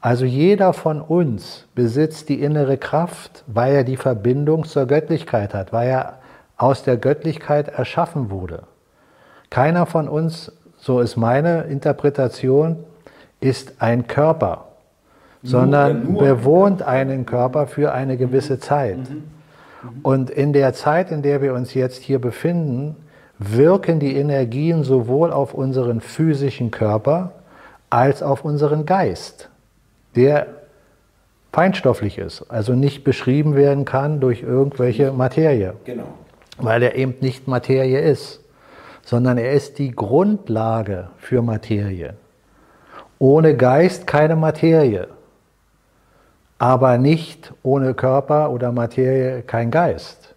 [0.00, 5.72] Also jeder von uns besitzt die innere Kraft, weil er die Verbindung zur Göttlichkeit hat,
[5.72, 6.18] weil er
[6.56, 8.64] aus der Göttlichkeit erschaffen wurde.
[9.50, 10.50] Keiner von uns
[10.82, 12.76] so ist meine Interpretation,
[13.40, 14.66] ist ein Körper,
[15.44, 16.22] sondern nur, nur.
[16.22, 18.98] bewohnt einen Körper für eine gewisse Zeit.
[18.98, 19.04] Mhm.
[19.14, 20.00] Mhm.
[20.02, 22.96] Und in der Zeit, in der wir uns jetzt hier befinden,
[23.38, 27.30] wirken die Energien sowohl auf unseren physischen Körper
[27.88, 29.50] als auf unseren Geist,
[30.16, 30.48] der
[31.52, 36.06] feinstofflich ist, also nicht beschrieben werden kann durch irgendwelche Materie, genau.
[36.58, 38.41] weil er eben nicht Materie ist
[39.02, 42.14] sondern er ist die Grundlage für Materie.
[43.18, 45.08] Ohne Geist keine Materie,
[46.58, 50.34] aber nicht ohne Körper oder Materie kein Geist.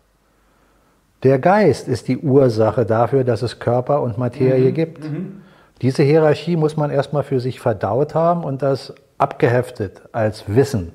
[1.24, 4.74] Der Geist ist die Ursache dafür, dass es Körper und Materie mhm.
[4.74, 5.03] gibt.
[5.03, 5.41] Mhm.
[5.82, 10.91] Diese Hierarchie muss man erstmal für sich verdaut haben und das abgeheftet als Wissen,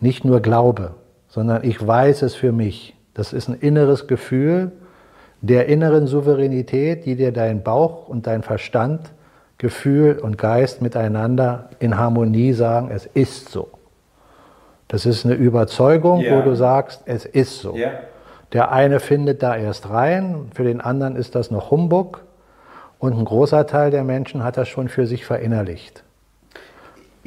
[0.00, 0.94] nicht nur Glaube,
[1.28, 2.96] sondern ich weiß es für mich.
[3.14, 4.72] Das ist ein inneres Gefühl,
[5.46, 9.10] der inneren Souveränität, die dir dein Bauch und dein Verstand
[9.58, 13.68] Gefühl und Geist miteinander in Harmonie sagen, es ist so.
[14.88, 16.36] Das ist eine Überzeugung, ja.
[16.36, 17.76] wo du sagst, es ist so.
[17.76, 17.90] Ja.
[18.52, 22.22] Der eine findet da erst rein, für den anderen ist das noch Humbug
[22.98, 26.04] und ein großer Teil der Menschen hat das schon für sich verinnerlicht.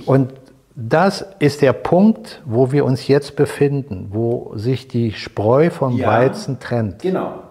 [0.05, 0.33] Und
[0.75, 6.07] das ist der Punkt, wo wir uns jetzt befinden, wo sich die Spreu vom ja,
[6.07, 7.01] Weizen trennt.
[7.01, 7.43] Genau.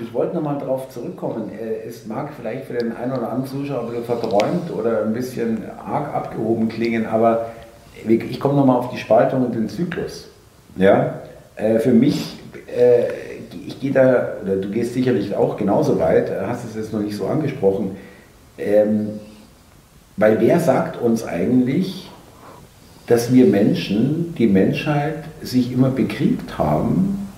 [0.00, 1.50] Ich wollte nochmal darauf zurückkommen.
[1.50, 5.12] Äh, es mag vielleicht für den einen oder anderen Zuschauer ein bisschen verträumt oder ein
[5.12, 7.46] bisschen arg abgehoben klingen, aber
[8.06, 10.28] ich komme nochmal auf die Spaltung und den Zyklus.
[10.76, 11.14] Ja?
[11.56, 12.38] Äh, für mich,
[12.68, 13.06] äh,
[13.66, 17.16] ich gehe da, oder du gehst sicherlich auch genauso weit, hast es jetzt noch nicht
[17.16, 17.96] so angesprochen,
[18.56, 19.18] ähm,
[20.16, 22.08] weil wer sagt uns eigentlich,
[23.08, 27.28] dass wir Menschen, die Menschheit, sich immer bekriegt haben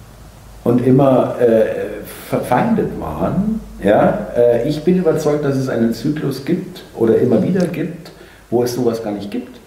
[0.65, 1.89] und immer äh,
[2.31, 3.61] verfeindet waren?
[3.83, 4.28] Ja?
[4.37, 8.12] Äh, ich bin überzeugt, dass es einen Zyklus gibt oder immer wieder gibt,
[8.51, 9.59] wo es sowas gar nicht gibt.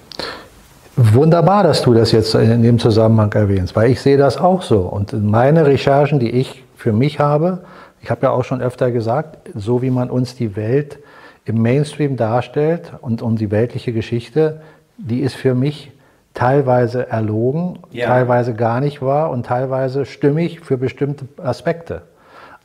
[0.95, 4.82] Wunderbar, dass du das jetzt in dem Zusammenhang erwähnst, weil ich sehe das auch so.
[4.82, 7.59] Und meine Recherchen, die ich für mich habe,
[8.01, 10.99] ich habe ja auch schon öfter gesagt, so wie man uns die Welt
[11.45, 14.61] im Mainstream darstellt und um die weltliche Geschichte,
[14.97, 15.91] die ist für mich
[16.34, 18.07] teilweise erlogen, ja.
[18.07, 22.03] teilweise gar nicht wahr und teilweise stimmig für bestimmte Aspekte.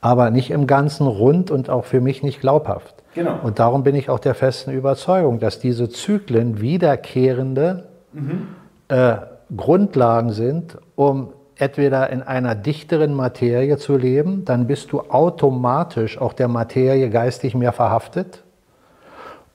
[0.00, 2.94] Aber nicht im Ganzen rund und auch für mich nicht glaubhaft.
[3.14, 3.38] Genau.
[3.42, 8.48] Und darum bin ich auch der festen Überzeugung, dass diese Zyklen wiederkehrende mhm.
[8.88, 9.16] äh,
[9.56, 16.32] Grundlagen sind, um entweder in einer dichteren Materie zu leben, dann bist du automatisch auch
[16.32, 18.44] der Materie geistig mehr verhaftet,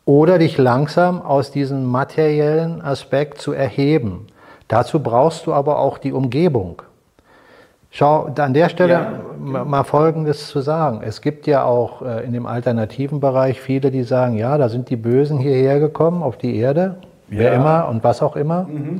[0.06, 4.28] oder dich langsam aus diesem materiellen Aspekt zu erheben.
[4.68, 6.82] Dazu brauchst du aber auch die Umgebung.
[7.96, 9.64] Schau, an der Stelle ja.
[9.64, 11.02] mal Folgendes zu sagen.
[11.06, 14.90] Es gibt ja auch äh, in dem alternativen Bereich viele, die sagen, ja, da sind
[14.90, 16.96] die Bösen hierher gekommen auf die Erde,
[17.28, 18.64] wer immer und was auch immer.
[18.64, 18.98] Mhm.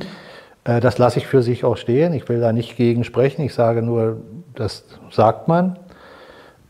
[0.62, 2.12] Äh, das lasse ich für sich auch stehen.
[2.12, 3.42] Ich will da nicht gegen sprechen.
[3.42, 4.18] Ich sage nur,
[4.54, 5.76] das sagt man.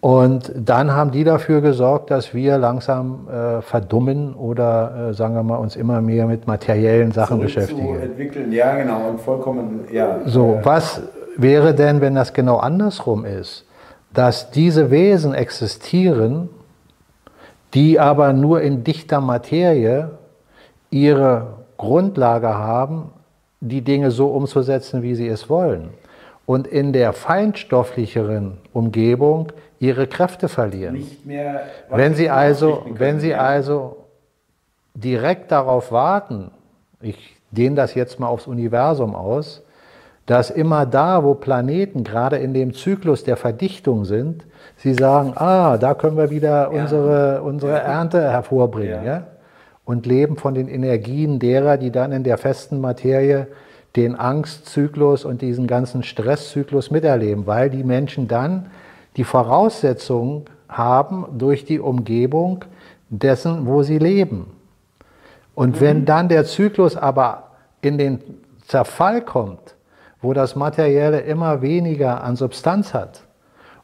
[0.01, 5.43] Und dann haben die dafür gesorgt, dass wir langsam äh, verdummen oder äh, sagen wir
[5.43, 7.97] mal uns immer mehr mit materiellen Sachen Zurück beschäftigen.
[7.97, 10.20] Zu entwickeln, ja genau und vollkommen ja.
[10.25, 11.03] So, was
[11.37, 13.66] wäre denn, wenn das genau andersrum ist,
[14.12, 16.49] dass diese Wesen existieren,
[17.74, 20.11] die aber nur in dichter Materie
[20.91, 23.11] ihre Grundlage haben,
[23.61, 25.91] die Dinge so umzusetzen, wie sie es wollen.
[26.47, 30.95] Und in der feinstofflicheren Umgebung ihre Kräfte verlieren.
[30.95, 33.97] Nicht mehr, wenn sie also, wenn sie also
[34.95, 36.51] direkt darauf warten,
[37.01, 39.64] ich dehne das jetzt mal aufs Universum aus,
[40.27, 44.45] dass immer da, wo Planeten gerade in dem Zyklus der Verdichtung sind,
[44.77, 46.83] sie sagen, ah, da können wir wieder ja.
[46.83, 47.79] unsere, unsere.
[47.79, 49.05] Ernte hervorbringen.
[49.05, 49.18] Ja.
[49.18, 49.27] ja.
[49.85, 53.49] Und leben von den Energien derer, die dann in der festen Materie
[53.97, 58.70] den Angstzyklus und diesen ganzen Stresszyklus miterleben, weil die Menschen dann
[59.16, 62.64] die Voraussetzung haben durch die Umgebung
[63.11, 64.47] dessen, wo sie leben.
[65.55, 65.81] Und mhm.
[65.81, 67.51] wenn dann der Zyklus aber
[67.83, 68.20] in den
[68.66, 69.75] Zerfall kommt,
[70.25, 73.22] wo das Materielle immer weniger an Substanz hat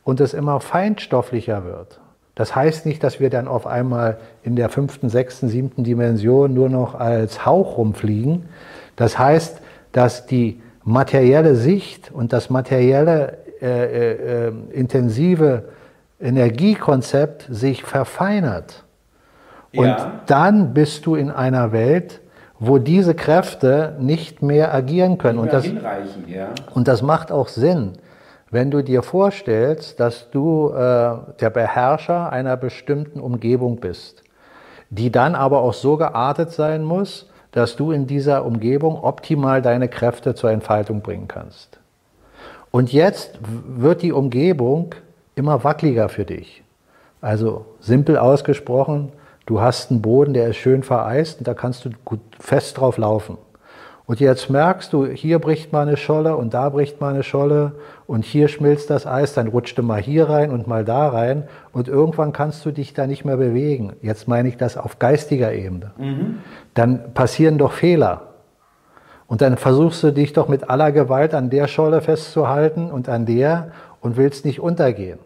[0.02, 2.00] und es immer feinstofflicher wird,
[2.34, 6.70] das heißt nicht, dass wir dann auf einmal in der fünften, sechsten, siebten Dimension nur
[6.70, 8.48] noch als Hauch rumfliegen.
[8.96, 9.60] Das heißt,
[9.92, 15.64] dass die materielle Sicht und das materielle äh, äh, äh, intensive
[16.18, 18.84] Energiekonzept sich verfeinert.
[19.74, 20.22] Und ja.
[20.26, 22.20] dann bist du in einer Welt,
[22.60, 25.42] wo diese Kräfte nicht mehr agieren können.
[25.42, 25.66] Mehr und, das,
[26.28, 26.50] ja.
[26.74, 27.94] und das macht auch Sinn,
[28.50, 30.74] wenn du dir vorstellst, dass du äh,
[31.40, 34.22] der Beherrscher einer bestimmten Umgebung bist,
[34.90, 39.88] die dann aber auch so geartet sein muss, dass du in dieser Umgebung optimal deine
[39.88, 41.80] Kräfte zur Entfaltung bringen kannst.
[42.70, 44.94] Und jetzt wird die Umgebung
[45.34, 46.62] immer wackeliger für dich.
[47.20, 49.12] Also simpel ausgesprochen,
[49.50, 52.98] du hast einen Boden, der ist schön vereist und da kannst du gut fest drauf
[52.98, 53.36] laufen.
[54.06, 57.72] Und jetzt merkst du, hier bricht mal eine Scholle und da bricht mal eine Scholle
[58.06, 61.48] und hier schmilzt das Eis, dann rutscht du mal hier rein und mal da rein
[61.72, 63.94] und irgendwann kannst du dich da nicht mehr bewegen.
[64.02, 65.92] Jetzt meine ich das auf geistiger Ebene.
[65.98, 66.38] Mhm.
[66.74, 68.22] Dann passieren doch Fehler.
[69.26, 73.26] Und dann versuchst du dich doch mit aller Gewalt an der Scholle festzuhalten und an
[73.26, 75.18] der und willst nicht untergehen.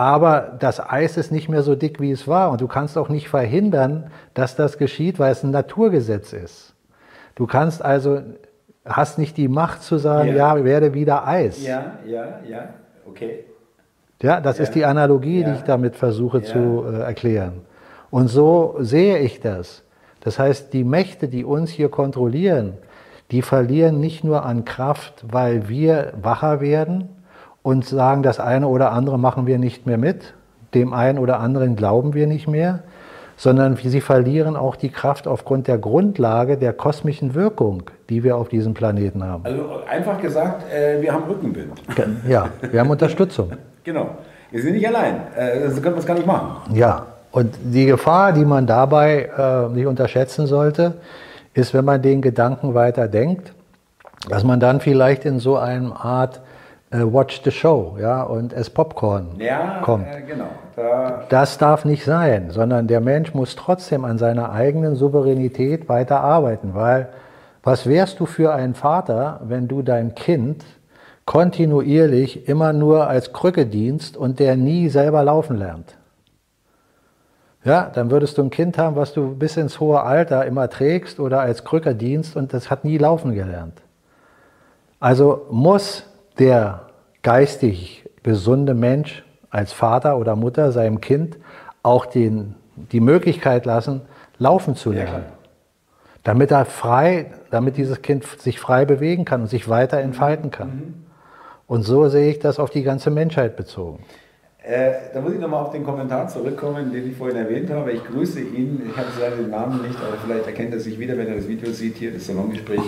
[0.00, 2.50] Aber das Eis ist nicht mehr so dick, wie es war.
[2.50, 6.74] Und du kannst auch nicht verhindern, dass das geschieht, weil es ein Naturgesetz ist.
[7.34, 8.22] Du kannst also,
[8.86, 11.62] hast nicht die Macht zu sagen, ja, ja werde wieder Eis.
[11.62, 12.70] Ja, ja, ja,
[13.06, 13.44] okay.
[14.22, 14.62] Ja, das ja.
[14.62, 15.50] ist die Analogie, ja.
[15.50, 17.60] die ich damit versuche zu äh, erklären.
[18.10, 19.82] Und so sehe ich das.
[20.20, 22.78] Das heißt, die Mächte, die uns hier kontrollieren,
[23.30, 27.19] die verlieren nicht nur an Kraft, weil wir wacher werden
[27.62, 30.34] und sagen, das eine oder andere machen wir nicht mehr mit,
[30.74, 32.80] dem einen oder anderen glauben wir nicht mehr,
[33.36, 38.50] sondern sie verlieren auch die Kraft aufgrund der Grundlage der kosmischen Wirkung, die wir auf
[38.50, 39.44] diesem Planeten haben.
[39.44, 41.72] Also einfach gesagt, äh, wir haben Rückenwind.
[42.28, 43.52] Ja, wir haben Unterstützung.
[43.84, 44.10] genau.
[44.50, 45.22] Wir sind nicht allein.
[45.34, 46.74] Äh, können wir es gar nicht machen.
[46.74, 50.94] Ja, und die Gefahr, die man dabei äh, nicht unterschätzen sollte,
[51.54, 53.52] ist, wenn man den Gedanken weiter denkt,
[54.28, 56.40] dass man dann vielleicht in so eine Art
[56.92, 60.08] Watch the Show ja, und es Popcorn ja, kommt.
[60.08, 60.48] Äh, genau.
[60.74, 66.20] Da das darf nicht sein, sondern der Mensch muss trotzdem an seiner eigenen Souveränität weiter
[66.20, 67.08] arbeiten, weil
[67.62, 70.64] was wärst du für ein Vater, wenn du dein Kind
[71.26, 75.96] kontinuierlich immer nur als Krücke dienst und der nie selber laufen lernt?
[77.62, 81.20] Ja, dann würdest du ein Kind haben, was du bis ins hohe Alter immer trägst
[81.20, 83.80] oder als Krücke dienst und das hat nie laufen gelernt.
[84.98, 86.09] Also muss
[86.40, 86.86] der
[87.22, 91.38] geistig gesunde Mensch als Vater oder Mutter seinem Kind
[91.82, 92.54] auch den,
[92.92, 94.02] die Möglichkeit lassen,
[94.38, 95.24] laufen zu lernen.
[95.26, 95.32] Ja,
[96.24, 100.68] damit er frei, damit dieses Kind sich frei bewegen kann und sich weiter entfalten kann.
[100.68, 100.94] Mhm.
[101.66, 104.00] Und so sehe ich das auf die ganze Menschheit bezogen.
[104.62, 107.92] Äh, da muss ich nochmal auf den Kommentar zurückkommen, den ich vorhin erwähnt habe.
[107.92, 111.28] Ich grüße ihn, ich habe seinen Namen nicht, aber vielleicht erkennt er sich wieder, wenn
[111.28, 112.80] er das Video sieht, hier das Salongespräch.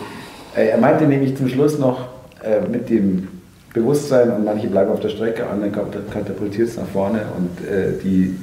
[0.55, 2.09] Äh, er meinte nämlich zum Schluss noch
[2.45, 3.29] äh, mit dem
[3.75, 8.37] Bewusstsein und manche bleiben auf der Strecke, andere katapultiert es nach vorne und äh, die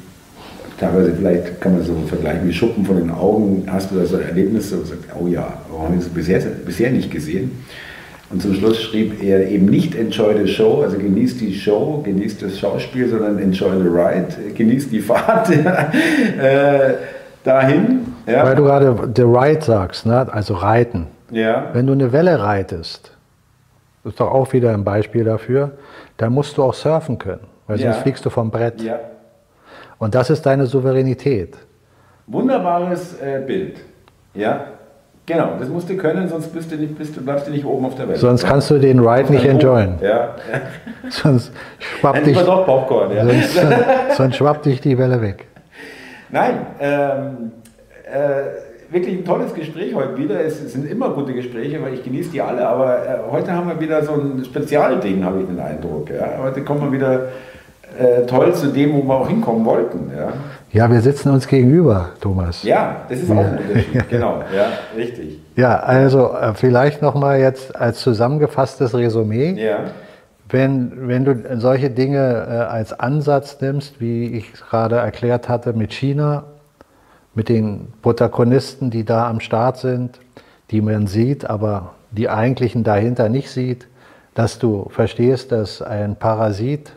[0.80, 4.18] teilweise vielleicht kann man so vergleichen wie Schuppen von den Augen, hast du da so
[4.18, 7.52] Erlebnisse und sagst, oh ja, warum habe ich das bisher, bisher nicht gesehen?
[8.32, 12.44] Und zum Schluss schrieb er eben nicht enjoy the show, also genießt die Show, genießt
[12.44, 16.94] das Schauspiel, sondern enjoy the ride, genießt die Fahrt äh,
[17.44, 18.02] dahin.
[18.28, 18.46] Ja.
[18.46, 20.32] Weil du gerade the ride sagst, ne?
[20.32, 21.08] also reiten.
[21.32, 21.70] Ja.
[21.74, 23.12] Wenn du eine Welle reitest,
[24.04, 25.72] das ist doch auch wieder ein Beispiel dafür,
[26.18, 28.82] dann musst du auch surfen können, weil sonst fliegst du vom Brett.
[28.82, 29.00] Ja.
[29.98, 31.58] Und das ist deine Souveränität.
[32.28, 33.80] Wunderbares äh, Bild.
[34.34, 34.66] Ja.
[35.26, 37.86] Genau, das musst du können, sonst bist du nicht, bist du, bleibst du nicht oben
[37.86, 38.18] auf der Welt.
[38.18, 40.00] Sonst kannst du den Ride nicht enjoyen.
[40.02, 40.36] Ja.
[41.10, 43.26] sonst schwappt dich, doch Popcorn, ja.
[43.26, 43.60] sonst,
[44.18, 45.46] sonst schwappt dich die Welle weg.
[46.32, 47.52] Nein, ähm,
[48.12, 50.44] äh, wirklich ein tolles Gespräch heute wieder.
[50.44, 52.68] Es, sind immer gute Gespräche, weil ich genieße die alle.
[52.68, 56.10] Aber äh, heute haben wir wieder so ein Spezialding, habe ich den Eindruck.
[56.10, 56.42] Ja.
[56.42, 57.28] Heute kommen wir wieder
[57.98, 60.12] äh, toll zu dem, wo wir auch hinkommen wollten.
[60.16, 60.34] Ja.
[60.72, 62.64] Ja, wir sitzen uns gegenüber, Thomas.
[62.64, 64.10] Ja, das ist auch ein Unterschied.
[64.10, 65.40] genau, ja, richtig.
[65.56, 69.54] Ja, also äh, vielleicht nochmal jetzt als zusammengefasstes Resümee.
[69.54, 69.80] Ja.
[70.48, 75.92] Wenn, wenn du solche Dinge äh, als Ansatz nimmst, wie ich gerade erklärt hatte mit
[75.94, 76.44] China,
[77.36, 80.20] mit den Protagonisten, die da am Start sind,
[80.72, 83.88] die man sieht, aber die eigentlichen dahinter nicht sieht,
[84.34, 86.92] dass du verstehst, dass ein Parasit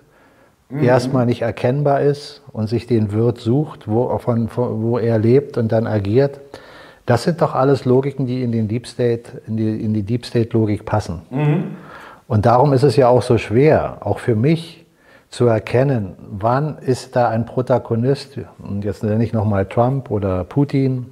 [0.69, 0.83] mhm.
[0.83, 5.73] erstmal nicht erkennbar ist und sich den Wirt sucht, wo, von, wo er lebt und
[5.73, 6.41] dann agiert.
[7.07, 10.25] Das sind doch alles Logiken, die in den Deep State, in die, in die Deep
[10.25, 11.23] State Logik passen.
[11.31, 11.65] Mhm.
[12.29, 14.82] Und darum ist es ja auch so schwer, auch für mich
[15.33, 21.07] zu erkennen, wann ist da ein Protagonist, und jetzt nenne ich nochmal Trump oder Putin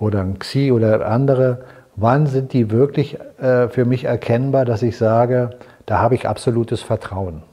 [0.00, 1.62] oder Xi oder andere,
[1.94, 5.50] wann sind die wirklich äh, für mich erkennbar, dass ich sage,
[5.86, 7.44] da habe ich absolutes Vertrauen.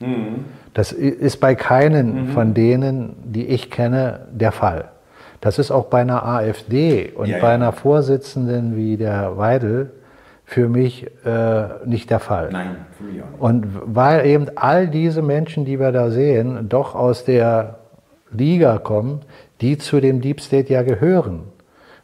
[0.00, 0.46] Mhm.
[0.72, 2.28] Das ist bei keinen mhm.
[2.28, 4.86] von denen, die ich kenne, der Fall.
[5.42, 7.54] Das ist auch bei einer AfD und ja, bei ja.
[7.54, 9.90] einer Vorsitzenden wie der Weidel
[10.50, 12.48] für mich äh, nicht der Fall.
[12.50, 13.40] Nein, für mich auch nicht.
[13.40, 17.78] Und weil eben all diese Menschen, die wir da sehen, doch aus der
[18.32, 19.20] Liga kommen,
[19.60, 21.44] die zu dem Deep State ja gehören.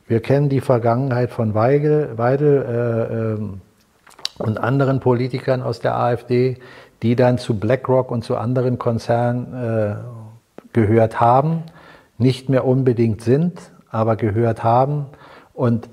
[0.06, 6.58] Wir kennen die Vergangenheit von Weigel, Weidel äh, äh, und anderen Politikern aus der AfD,
[7.02, 9.96] die dann zu BlackRock und zu anderen Konzernen äh,
[10.72, 11.64] gehört haben,
[12.16, 15.06] nicht mehr unbedingt sind, aber gehört haben.
[15.52, 15.88] Und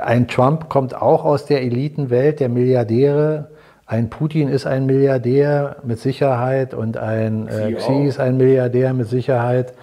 [0.00, 3.48] ein Trump kommt auch aus der Elitenwelt der Milliardäre.
[3.86, 9.08] Ein Putin ist ein Milliardär mit Sicherheit und ein äh, Xi ist ein Milliardär mit
[9.08, 9.74] Sicherheit.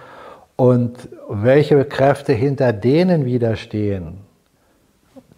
[0.56, 4.18] Und welche Kräfte hinter denen widerstehen,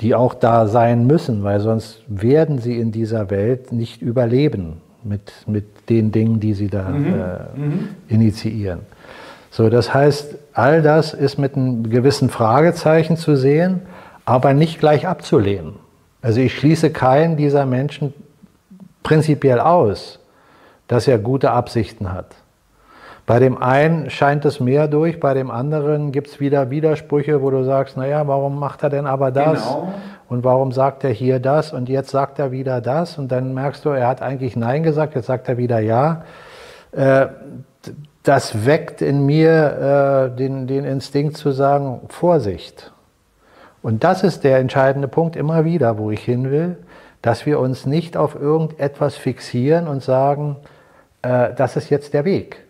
[0.00, 5.32] die auch da sein müssen, weil sonst werden sie in dieser Welt nicht überleben mit,
[5.46, 7.06] mit den Dingen, die sie da mhm.
[7.06, 7.88] Äh, mhm.
[8.08, 8.80] initiieren.
[9.50, 13.82] So, das heißt, all das ist mit einem gewissen Fragezeichen zu sehen,
[14.24, 15.76] aber nicht gleich abzulehnen.
[16.22, 18.14] Also ich schließe keinen dieser Menschen
[19.02, 20.20] prinzipiell aus,
[20.88, 22.34] dass er gute Absichten hat.
[23.26, 27.50] Bei dem einen scheint es mehr durch, bei dem anderen gibt es wieder Widersprüche, wo
[27.50, 29.62] du sagst, naja, warum macht er denn aber das?
[29.62, 29.94] Genau.
[30.28, 33.18] Und warum sagt er hier das und jetzt sagt er wieder das?
[33.18, 36.24] Und dann merkst du, er hat eigentlich Nein gesagt, jetzt sagt er wieder Ja.
[36.92, 37.26] Äh,
[38.22, 42.93] das weckt in mir äh, den, den Instinkt zu sagen, Vorsicht.
[43.84, 46.78] Und das ist der entscheidende Punkt immer wieder, wo ich hin will,
[47.22, 50.56] dass wir uns nicht auf irgendetwas fixieren und sagen,
[51.22, 52.64] äh, das ist jetzt der Weg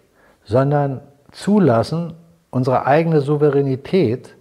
[0.44, 1.00] sondern
[1.32, 2.14] zulassen,
[2.50, 4.36] unsere eigene Souveränität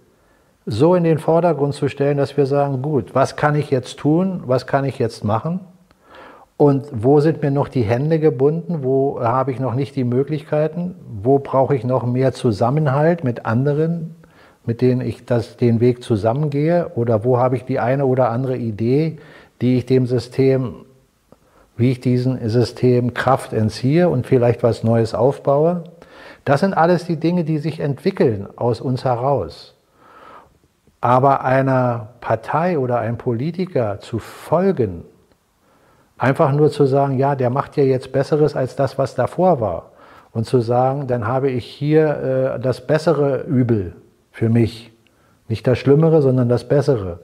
[0.66, 4.42] so in den Vordergrund zu stellen, dass wir sagen, gut, was kann ich jetzt tun,
[4.46, 5.60] was kann ich jetzt machen?
[6.56, 10.94] Und wo sind mir noch die Hände gebunden, wo habe ich noch nicht die Möglichkeiten,
[11.22, 14.14] wo brauche ich noch mehr Zusammenhalt mit anderen,
[14.66, 18.56] mit denen ich das, den Weg zusammengehe oder wo habe ich die eine oder andere
[18.56, 19.18] Idee,
[19.60, 20.86] die ich dem System,
[21.76, 25.84] wie ich diesem System Kraft entziehe und vielleicht was Neues aufbaue.
[26.44, 29.74] Das sind alles die Dinge, die sich entwickeln aus uns heraus.
[31.00, 35.04] Aber einer Partei oder einem Politiker zu folgen,
[36.16, 39.90] einfach nur zu sagen, ja, der macht ja jetzt Besseres als das, was davor war,
[40.32, 43.94] und zu sagen, dann habe ich hier äh, das bessere Übel
[44.34, 44.92] für mich.
[45.48, 47.20] Nicht das Schlimmere, sondern das Bessere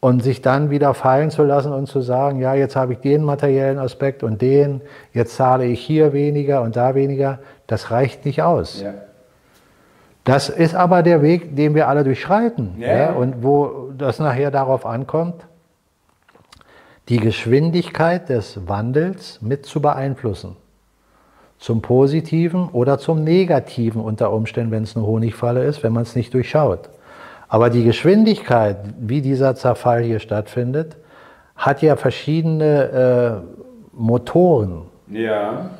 [0.00, 3.22] und sich dann wieder fallen zu lassen und zu sagen, ja, jetzt habe ich den
[3.22, 4.80] materiellen Aspekt und den,
[5.12, 8.82] jetzt zahle ich hier weniger und da weniger, das reicht nicht aus.
[8.82, 8.94] Ja.
[10.24, 12.96] Das ist aber der Weg, den wir alle durchschreiten ja.
[12.96, 13.12] ja.
[13.12, 15.46] und wo das nachher darauf ankommt,
[17.08, 20.56] die Geschwindigkeit des Wandels mit zu beeinflussen.
[21.60, 26.16] Zum Positiven oder zum Negativen unter Umständen, wenn es eine Honigfalle ist, wenn man es
[26.16, 26.88] nicht durchschaut.
[27.48, 30.96] Aber die Geschwindigkeit, wie dieser Zerfall hier stattfindet,
[31.56, 33.60] hat ja verschiedene äh,
[33.92, 34.82] Motoren.
[35.08, 35.70] Ja.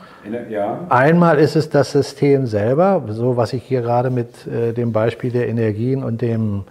[0.50, 0.80] Ja.
[0.90, 5.30] Einmal ist es das System selber, so was ich hier gerade mit äh, dem Beispiel
[5.30, 6.64] der Energien und dem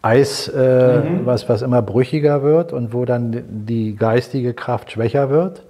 [0.00, 1.26] Eis, äh, mhm.
[1.26, 5.62] was, was immer brüchiger wird und wo dann die geistige Kraft schwächer wird,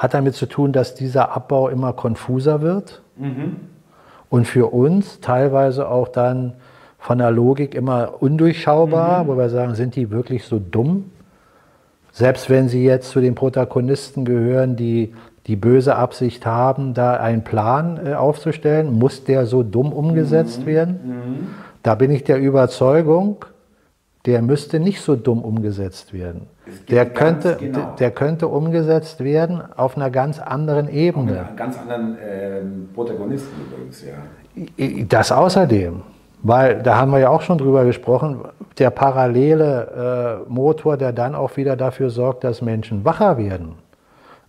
[0.00, 3.56] hat damit zu tun, dass dieser Abbau immer konfuser wird mhm.
[4.30, 6.54] und für uns teilweise auch dann
[6.98, 9.28] von der Logik immer undurchschaubar, mhm.
[9.28, 11.10] wo wir sagen, sind die wirklich so dumm?
[12.12, 15.12] Selbst wenn sie jetzt zu den Protagonisten gehören, die
[15.46, 20.66] die böse Absicht haben, da einen Plan äh, aufzustellen, muss der so dumm umgesetzt mhm.
[20.66, 21.00] werden?
[21.04, 21.48] Mhm.
[21.82, 23.44] Da bin ich der Überzeugung,
[24.26, 26.46] der müsste nicht so dumm umgesetzt werden.
[26.88, 27.94] Der könnte, genau.
[27.98, 31.40] der könnte umgesetzt werden auf einer ganz anderen Ebene.
[31.40, 32.60] Auf einer ganz anderen äh,
[32.94, 35.04] Protagonisten übrigens, ja.
[35.08, 36.02] Das außerdem.
[36.42, 38.40] Weil da haben wir ja auch schon drüber gesprochen,
[38.78, 43.74] der parallele äh, Motor, der dann auch wieder dafür sorgt, dass Menschen wacher werden.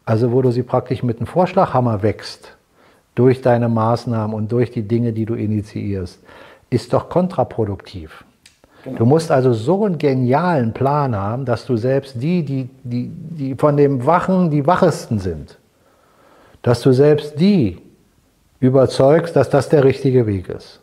[0.05, 2.57] Also wo du sie praktisch mit einem Vorschlaghammer wächst,
[3.15, 6.23] durch deine Maßnahmen und durch die Dinge, die du initiierst,
[6.69, 8.23] ist doch kontraproduktiv.
[8.83, 8.97] Genau.
[8.97, 13.55] Du musst also so einen genialen Plan haben, dass du selbst die, die, die, die
[13.55, 15.57] von dem Wachen die wachesten sind,
[16.61, 17.79] dass du selbst die
[18.59, 20.79] überzeugst, dass das der richtige Weg ist.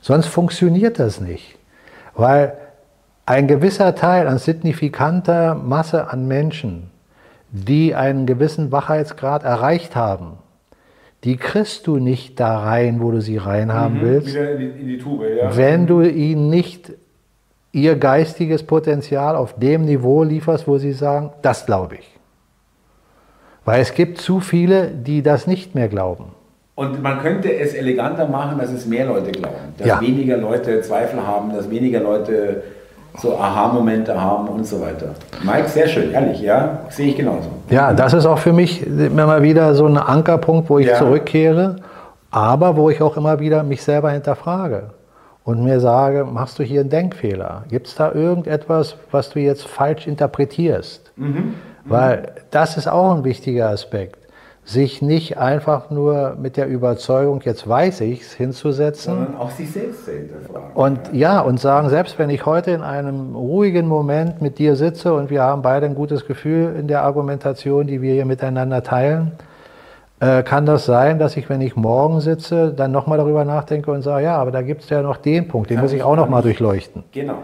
[0.00, 1.56] Sonst funktioniert das nicht.
[2.14, 2.56] Weil
[3.26, 6.90] ein gewisser Teil an signifikanter Masse an Menschen,
[7.50, 10.38] die einen gewissen Wachheitsgrad erreicht haben,
[11.24, 14.86] die kriegst du nicht da rein, wo du sie reinhaben mhm, willst, in die, in
[14.86, 15.56] die Tube, ja.
[15.56, 16.92] wenn du ihnen nicht
[17.72, 22.10] ihr geistiges Potenzial auf dem Niveau lieferst, wo sie sagen, das glaube ich.
[23.64, 26.26] Weil es gibt zu viele, die das nicht mehr glauben.
[26.76, 30.00] Und man könnte es eleganter machen, dass es mehr Leute glauben, dass ja.
[30.00, 32.62] weniger Leute Zweifel haben, dass weniger Leute
[33.18, 35.14] so Aha-Momente haben und so weiter.
[35.42, 37.48] Mike, sehr schön, ehrlich, ja, sehe ich genauso.
[37.70, 40.96] Ja, das ist auch für mich immer wieder so ein Ankerpunkt, wo ich ja.
[40.96, 41.76] zurückkehre,
[42.30, 44.90] aber wo ich auch immer wieder mich selber hinterfrage
[45.44, 47.64] und mir sage, machst du hier einen Denkfehler?
[47.68, 51.12] Gibt es da irgendetwas, was du jetzt falsch interpretierst?
[51.16, 51.54] Mhm.
[51.84, 54.23] Weil das ist auch ein wichtiger Aspekt
[54.64, 59.14] sich nicht einfach nur mit der Überzeugung, jetzt weiß ich es, hinzusetzen.
[59.14, 60.70] Sondern auch sich selbst zu hinterfragen.
[60.74, 65.12] Und ja, und sagen, selbst wenn ich heute in einem ruhigen Moment mit dir sitze
[65.12, 69.32] und wir haben beide ein gutes Gefühl in der Argumentation, die wir hier miteinander teilen,
[70.20, 74.00] äh, kann das sein, dass ich, wenn ich morgen sitze, dann nochmal darüber nachdenke und
[74.00, 76.16] sage, ja, aber da gibt es ja noch den Punkt, den kann muss ich auch
[76.16, 77.04] nochmal durchleuchten.
[77.12, 77.34] Genau.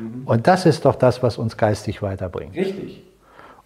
[0.00, 0.22] Mhm.
[0.24, 2.56] Und das ist doch das, was uns geistig weiterbringt.
[2.56, 3.11] Richtig.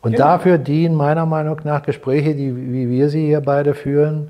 [0.06, 0.24] Und genau.
[0.24, 4.28] dafür dienen meiner Meinung nach Gespräche, die, wie wir sie hier beide führen,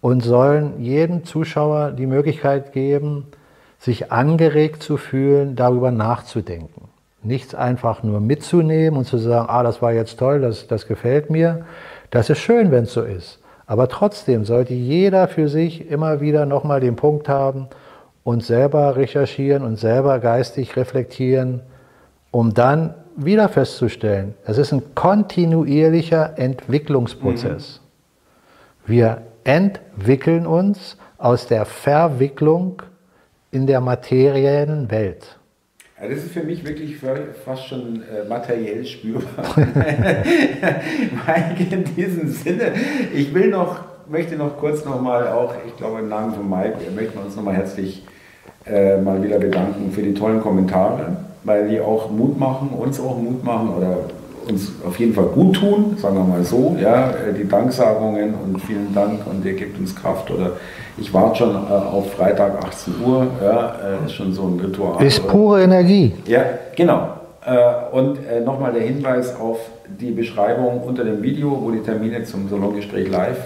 [0.00, 3.26] und sollen jedem Zuschauer die Möglichkeit geben,
[3.80, 6.82] sich angeregt zu fühlen, darüber nachzudenken.
[7.24, 11.28] Nichts einfach nur mitzunehmen und zu sagen, ah, das war jetzt toll, das, das gefällt
[11.28, 11.64] mir.
[12.10, 13.40] Das ist schön, wenn es so ist.
[13.66, 17.66] Aber trotzdem sollte jeder für sich immer wieder nochmal den Punkt haben
[18.22, 21.62] und selber recherchieren und selber geistig reflektieren,
[22.30, 27.80] um dann wieder festzustellen, es ist ein kontinuierlicher Entwicklungsprozess.
[27.80, 28.92] Mhm.
[28.92, 32.82] Wir entwickeln uns aus der Verwicklung
[33.50, 35.38] in der materiellen Welt.
[36.00, 39.44] Ja, das ist für mich wirklich fast schon äh, materiell spürbar.
[39.56, 39.74] Mike,
[41.74, 42.72] in diesem Sinne,
[43.14, 47.14] ich will noch, möchte noch kurz nochmal auch, ich glaube im Namen von Mike, möchten
[47.14, 48.04] wir uns nochmal herzlich
[48.68, 53.18] äh, mal wieder bedanken für die tollen Kommentare, weil die auch Mut machen, uns auch
[53.18, 53.98] Mut machen oder
[54.48, 58.60] uns auf jeden Fall gut tun, sagen wir mal so, ja, äh, die Danksagungen und
[58.60, 60.52] vielen Dank und ihr gebt uns Kraft oder
[60.98, 65.04] ich warte schon äh, auf Freitag 18 Uhr, ja, äh, ist schon so ein Ritual.
[65.04, 66.12] Ist pure Energie.
[66.26, 66.42] Ja,
[66.74, 67.08] genau.
[67.44, 69.58] Äh, und nochmal der Hinweis auf
[70.00, 73.38] die Beschreibung unter dem Video, wo die Termine zum Salongespräch live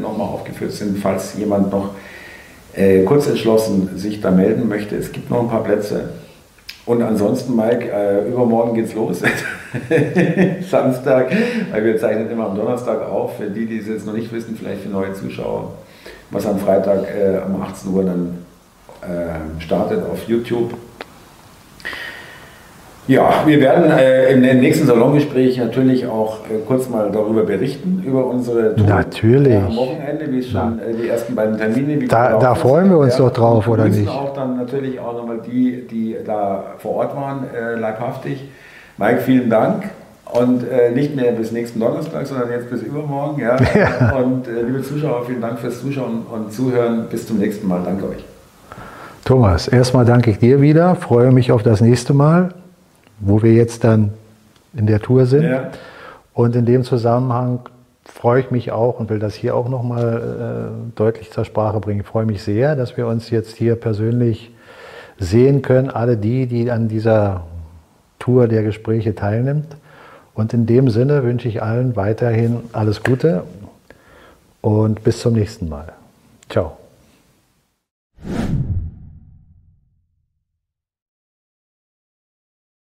[0.00, 1.90] nochmal aufgeführt sind, falls jemand noch
[2.74, 4.96] äh, kurz entschlossen sich da melden möchte.
[4.96, 6.10] Es gibt noch ein paar Plätze.
[6.86, 9.20] Und ansonsten, Mike, äh, übermorgen geht's los.
[10.70, 11.30] Samstag,
[11.70, 13.36] weil wir zeichnen immer am Donnerstag auf.
[13.36, 15.72] Für die, die es jetzt noch nicht wissen, vielleicht für neue Zuschauer,
[16.30, 18.38] was am Freitag äh, um 18 Uhr dann
[19.02, 20.74] äh, startet auf YouTube.
[23.06, 28.26] Ja, wir werden äh, im nächsten Salongespräch natürlich auch äh, kurz mal darüber berichten, über
[28.26, 29.56] unsere Tour natürlich.
[29.56, 32.06] am Wochenende, wie schon äh, die ersten beiden Termine.
[32.06, 34.04] da, da freuen wir uns doch drauf, oder nicht?
[34.04, 38.48] Wir auch dann natürlich auch nochmal die, die da vor Ort waren, äh, leibhaftig.
[38.96, 39.84] Mike, vielen Dank.
[40.30, 43.42] Und äh, nicht mehr bis nächsten Donnerstag, sondern jetzt bis übermorgen.
[43.42, 43.56] Ja.
[43.74, 44.16] ja.
[44.16, 47.06] Und äh, liebe Zuschauer, vielen Dank fürs Zuschauen und Zuhören.
[47.10, 47.80] Bis zum nächsten Mal.
[47.84, 48.24] Danke euch.
[49.24, 50.94] Thomas, erstmal danke ich dir wieder.
[50.94, 52.50] Freue mich auf das nächste Mal
[53.20, 54.12] wo wir jetzt dann
[54.74, 55.44] in der Tour sind.
[55.44, 55.70] Ja.
[56.34, 57.60] Und in dem Zusammenhang
[58.04, 62.00] freue ich mich auch und will das hier auch nochmal äh, deutlich zur Sprache bringen.
[62.00, 64.50] Ich freue mich sehr, dass wir uns jetzt hier persönlich
[65.18, 67.42] sehen können, alle die, die an dieser
[68.18, 69.76] Tour der Gespräche teilnimmt.
[70.34, 73.42] Und in dem Sinne wünsche ich allen weiterhin alles Gute
[74.60, 75.92] und bis zum nächsten Mal.
[76.48, 76.79] Ciao.